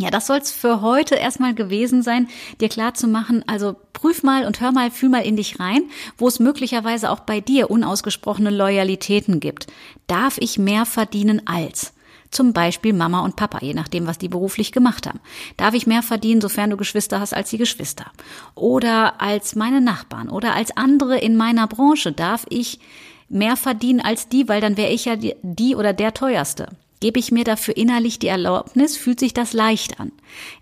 Ja, 0.00 0.08
das 0.10 0.26
soll's 0.26 0.50
für 0.50 0.80
heute 0.80 1.14
erstmal 1.14 1.54
gewesen 1.54 2.02
sein, 2.02 2.26
dir 2.58 2.70
klar 2.70 2.94
zu 2.94 3.06
machen. 3.06 3.44
Also 3.46 3.76
prüf 3.92 4.22
mal 4.22 4.46
und 4.46 4.58
hör 4.62 4.72
mal, 4.72 4.90
fühl 4.90 5.10
mal 5.10 5.26
in 5.26 5.36
dich 5.36 5.60
rein, 5.60 5.82
wo 6.16 6.26
es 6.26 6.38
möglicherweise 6.38 7.10
auch 7.10 7.20
bei 7.20 7.40
dir 7.40 7.70
unausgesprochene 7.70 8.48
Loyalitäten 8.48 9.40
gibt. 9.40 9.66
Darf 10.06 10.38
ich 10.38 10.58
mehr 10.58 10.86
verdienen 10.86 11.46
als? 11.46 11.92
Zum 12.30 12.54
Beispiel 12.54 12.94
Mama 12.94 13.20
und 13.20 13.36
Papa, 13.36 13.58
je 13.60 13.74
nachdem, 13.74 14.06
was 14.06 14.16
die 14.16 14.28
beruflich 14.28 14.72
gemacht 14.72 15.06
haben. 15.06 15.20
Darf 15.58 15.74
ich 15.74 15.86
mehr 15.86 16.02
verdienen, 16.02 16.40
sofern 16.40 16.70
du 16.70 16.78
Geschwister 16.78 17.20
hast, 17.20 17.34
als 17.34 17.50
die 17.50 17.58
Geschwister? 17.58 18.06
Oder 18.54 19.20
als 19.20 19.54
meine 19.54 19.82
Nachbarn 19.82 20.30
oder 20.30 20.54
als 20.54 20.74
andere 20.78 21.18
in 21.18 21.36
meiner 21.36 21.66
Branche? 21.66 22.12
Darf 22.12 22.46
ich 22.48 22.80
mehr 23.28 23.56
verdienen 23.56 24.00
als 24.00 24.30
die, 24.30 24.48
weil 24.48 24.62
dann 24.62 24.78
wäre 24.78 24.92
ich 24.92 25.04
ja 25.04 25.16
die 25.16 25.76
oder 25.76 25.92
der 25.92 26.14
teuerste? 26.14 26.68
Gebe 27.00 27.18
ich 27.18 27.32
mir 27.32 27.44
dafür 27.44 27.76
innerlich 27.76 28.18
die 28.18 28.28
Erlaubnis? 28.28 28.96
Fühlt 28.96 29.20
sich 29.20 29.32
das 29.32 29.54
leicht 29.54 29.98
an? 30.00 30.12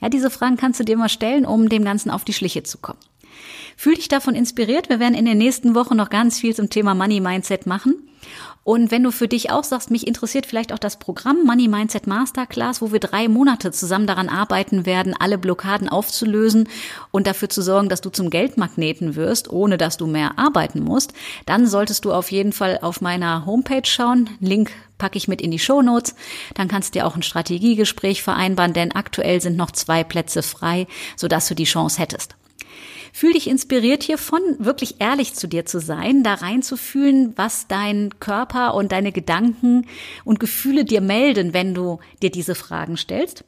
Ja, 0.00 0.08
diese 0.08 0.30
Fragen 0.30 0.56
kannst 0.56 0.78
du 0.78 0.84
dir 0.84 0.96
mal 0.96 1.08
stellen, 1.08 1.44
um 1.44 1.68
dem 1.68 1.84
Ganzen 1.84 2.10
auf 2.10 2.24
die 2.24 2.32
Schliche 2.32 2.62
zu 2.62 2.78
kommen. 2.78 3.00
Fühl 3.80 3.94
dich 3.94 4.08
davon 4.08 4.34
inspiriert. 4.34 4.88
Wir 4.88 4.98
werden 4.98 5.14
in 5.14 5.24
den 5.24 5.38
nächsten 5.38 5.76
Wochen 5.76 5.96
noch 5.96 6.10
ganz 6.10 6.40
viel 6.40 6.52
zum 6.52 6.68
Thema 6.68 6.96
Money 6.96 7.20
Mindset 7.20 7.64
machen. 7.64 7.94
Und 8.64 8.90
wenn 8.90 9.04
du 9.04 9.12
für 9.12 9.28
dich 9.28 9.52
auch 9.52 9.62
sagst, 9.62 9.92
mich 9.92 10.04
interessiert 10.04 10.46
vielleicht 10.46 10.72
auch 10.72 10.80
das 10.80 10.98
Programm 10.98 11.44
Money 11.44 11.68
Mindset 11.68 12.08
Masterclass, 12.08 12.82
wo 12.82 12.90
wir 12.90 12.98
drei 12.98 13.28
Monate 13.28 13.70
zusammen 13.70 14.08
daran 14.08 14.28
arbeiten 14.28 14.84
werden, 14.84 15.14
alle 15.16 15.38
Blockaden 15.38 15.88
aufzulösen 15.88 16.68
und 17.12 17.28
dafür 17.28 17.48
zu 17.48 17.62
sorgen, 17.62 17.88
dass 17.88 18.00
du 18.00 18.10
zum 18.10 18.30
Geldmagneten 18.30 19.14
wirst, 19.14 19.48
ohne 19.48 19.78
dass 19.78 19.96
du 19.96 20.08
mehr 20.08 20.40
arbeiten 20.40 20.82
musst, 20.82 21.12
dann 21.46 21.68
solltest 21.68 22.04
du 22.04 22.12
auf 22.12 22.32
jeden 22.32 22.52
Fall 22.52 22.80
auf 22.82 23.00
meiner 23.00 23.46
Homepage 23.46 23.86
schauen. 23.86 24.28
Link 24.40 24.72
packe 24.98 25.18
ich 25.18 25.28
mit 25.28 25.40
in 25.40 25.52
die 25.52 25.60
Show 25.60 25.82
Notes. 25.82 26.16
Dann 26.54 26.66
kannst 26.66 26.96
du 26.96 26.98
dir 26.98 27.06
auch 27.06 27.14
ein 27.14 27.22
Strategiegespräch 27.22 28.24
vereinbaren, 28.24 28.72
denn 28.72 28.90
aktuell 28.90 29.40
sind 29.40 29.56
noch 29.56 29.70
zwei 29.70 30.02
Plätze 30.02 30.42
frei, 30.42 30.88
sodass 31.16 31.46
du 31.46 31.54
die 31.54 31.62
Chance 31.62 32.00
hättest. 32.00 32.34
Fühl 33.12 33.32
dich 33.32 33.48
inspiriert 33.48 34.02
hiervon, 34.02 34.40
wirklich 34.58 35.00
ehrlich 35.00 35.34
zu 35.34 35.46
dir 35.46 35.66
zu 35.66 35.80
sein, 35.80 36.22
da 36.22 36.34
reinzufühlen, 36.34 37.32
was 37.36 37.66
dein 37.66 38.10
Körper 38.20 38.74
und 38.74 38.92
deine 38.92 39.12
Gedanken 39.12 39.86
und 40.24 40.40
Gefühle 40.40 40.84
dir 40.84 41.00
melden, 41.00 41.54
wenn 41.54 41.74
du 41.74 41.98
dir 42.22 42.30
diese 42.30 42.54
Fragen 42.54 42.96
stellst. 42.96 43.44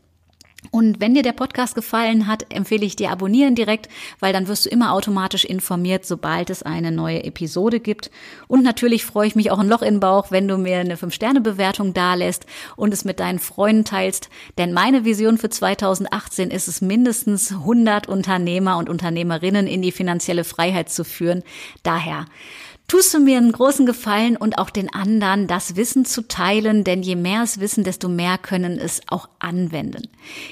Und 0.70 1.00
wenn 1.00 1.14
dir 1.14 1.22
der 1.22 1.32
Podcast 1.32 1.74
gefallen 1.74 2.26
hat, 2.26 2.46
empfehle 2.52 2.84
ich 2.84 2.96
dir 2.96 3.10
abonnieren 3.10 3.54
direkt, 3.54 3.88
weil 4.20 4.32
dann 4.32 4.46
wirst 4.46 4.66
du 4.66 4.70
immer 4.70 4.92
automatisch 4.92 5.44
informiert, 5.44 6.06
sobald 6.06 6.50
es 6.50 6.62
eine 6.62 6.92
neue 6.92 7.24
Episode 7.24 7.80
gibt. 7.80 8.10
Und 8.46 8.62
natürlich 8.62 9.04
freue 9.04 9.26
ich 9.26 9.34
mich 9.34 9.50
auch 9.50 9.58
ein 9.58 9.68
Loch 9.68 9.82
in 9.82 9.94
den 9.94 10.00
Bauch, 10.00 10.30
wenn 10.30 10.46
du 10.46 10.58
mir 10.58 10.78
eine 10.78 10.96
5-Sterne-Bewertung 10.96 11.94
dalässt 11.94 12.46
und 12.76 12.92
es 12.92 13.04
mit 13.04 13.20
deinen 13.20 13.38
Freunden 13.38 13.84
teilst. 13.84 14.28
Denn 14.58 14.72
meine 14.72 15.04
Vision 15.04 15.38
für 15.38 15.50
2018 15.50 16.50
ist 16.50 16.68
es 16.68 16.80
mindestens 16.80 17.52
100 17.52 18.08
Unternehmer 18.08 18.78
und 18.78 18.88
Unternehmerinnen 18.88 19.66
in 19.66 19.82
die 19.82 19.92
finanzielle 19.92 20.44
Freiheit 20.44 20.90
zu 20.90 21.04
führen. 21.04 21.42
Daher 21.82 22.26
tust 22.90 23.14
du 23.14 23.20
mir 23.20 23.36
einen 23.36 23.52
großen 23.52 23.86
Gefallen 23.86 24.36
und 24.36 24.58
auch 24.58 24.68
den 24.68 24.92
anderen, 24.92 25.46
das 25.46 25.76
Wissen 25.76 26.04
zu 26.04 26.26
teilen, 26.26 26.82
denn 26.82 27.04
je 27.04 27.14
mehr 27.14 27.44
es 27.44 27.60
wissen, 27.60 27.84
desto 27.84 28.08
mehr 28.08 28.36
können 28.36 28.80
es 28.80 29.00
auch 29.06 29.28
anwenden. 29.38 30.08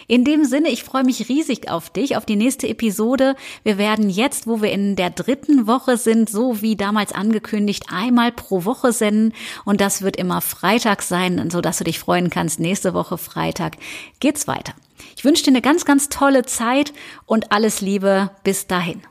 In 0.07 0.25
dem 0.25 0.45
Sinne, 0.45 0.69
ich 0.69 0.85
freue 0.85 1.03
mich 1.03 1.29
riesig 1.29 1.69
auf 1.69 1.91
dich, 1.91 2.17
auf 2.17 2.27
die 2.27 2.37
nächste 2.37 2.69
Episode. 2.69 3.35
Wir 3.65 3.77
werden 3.77 4.09
jetzt, 4.09 4.47
wo 4.47 4.63
wir 4.63 4.71
in 4.71 4.95
der 4.95 5.11
dritten 5.11 5.67
Woche 5.67 5.97
sind, 5.97 6.31
so 6.31 6.63
wie 6.63 6.77
damals 6.77 7.11
angekündigt, 7.11 7.87
einmal 7.91 8.31
pro 8.31 8.65
Woche 8.65 8.93
senden 8.93 9.35
und 9.65 9.81
das 9.81 10.03
wird 10.03 10.15
immer 10.15 10.41
Freitag 10.41 11.03
sein, 11.03 11.51
so 11.51 11.61
dass 11.61 11.79
du 11.79 11.85
dich 11.85 11.99
freuen 11.99 12.31
kannst. 12.31 12.61
Nächste 12.61 12.95
Woche 12.95 13.19
Freitag 13.19 13.79
geht's 14.21 14.47
weiter. 14.47 14.75
Ich 15.17 15.25
wünsche 15.25 15.43
dir 15.43 15.51
eine 15.51 15.61
ganz, 15.61 15.85
ganz 15.85 16.09
tolle 16.09 16.45
Zeit 16.45 16.93
und 17.27 17.51
alles 17.51 17.81
Liebe 17.81 18.31
bis 18.45 18.69
dahin. 18.69 19.03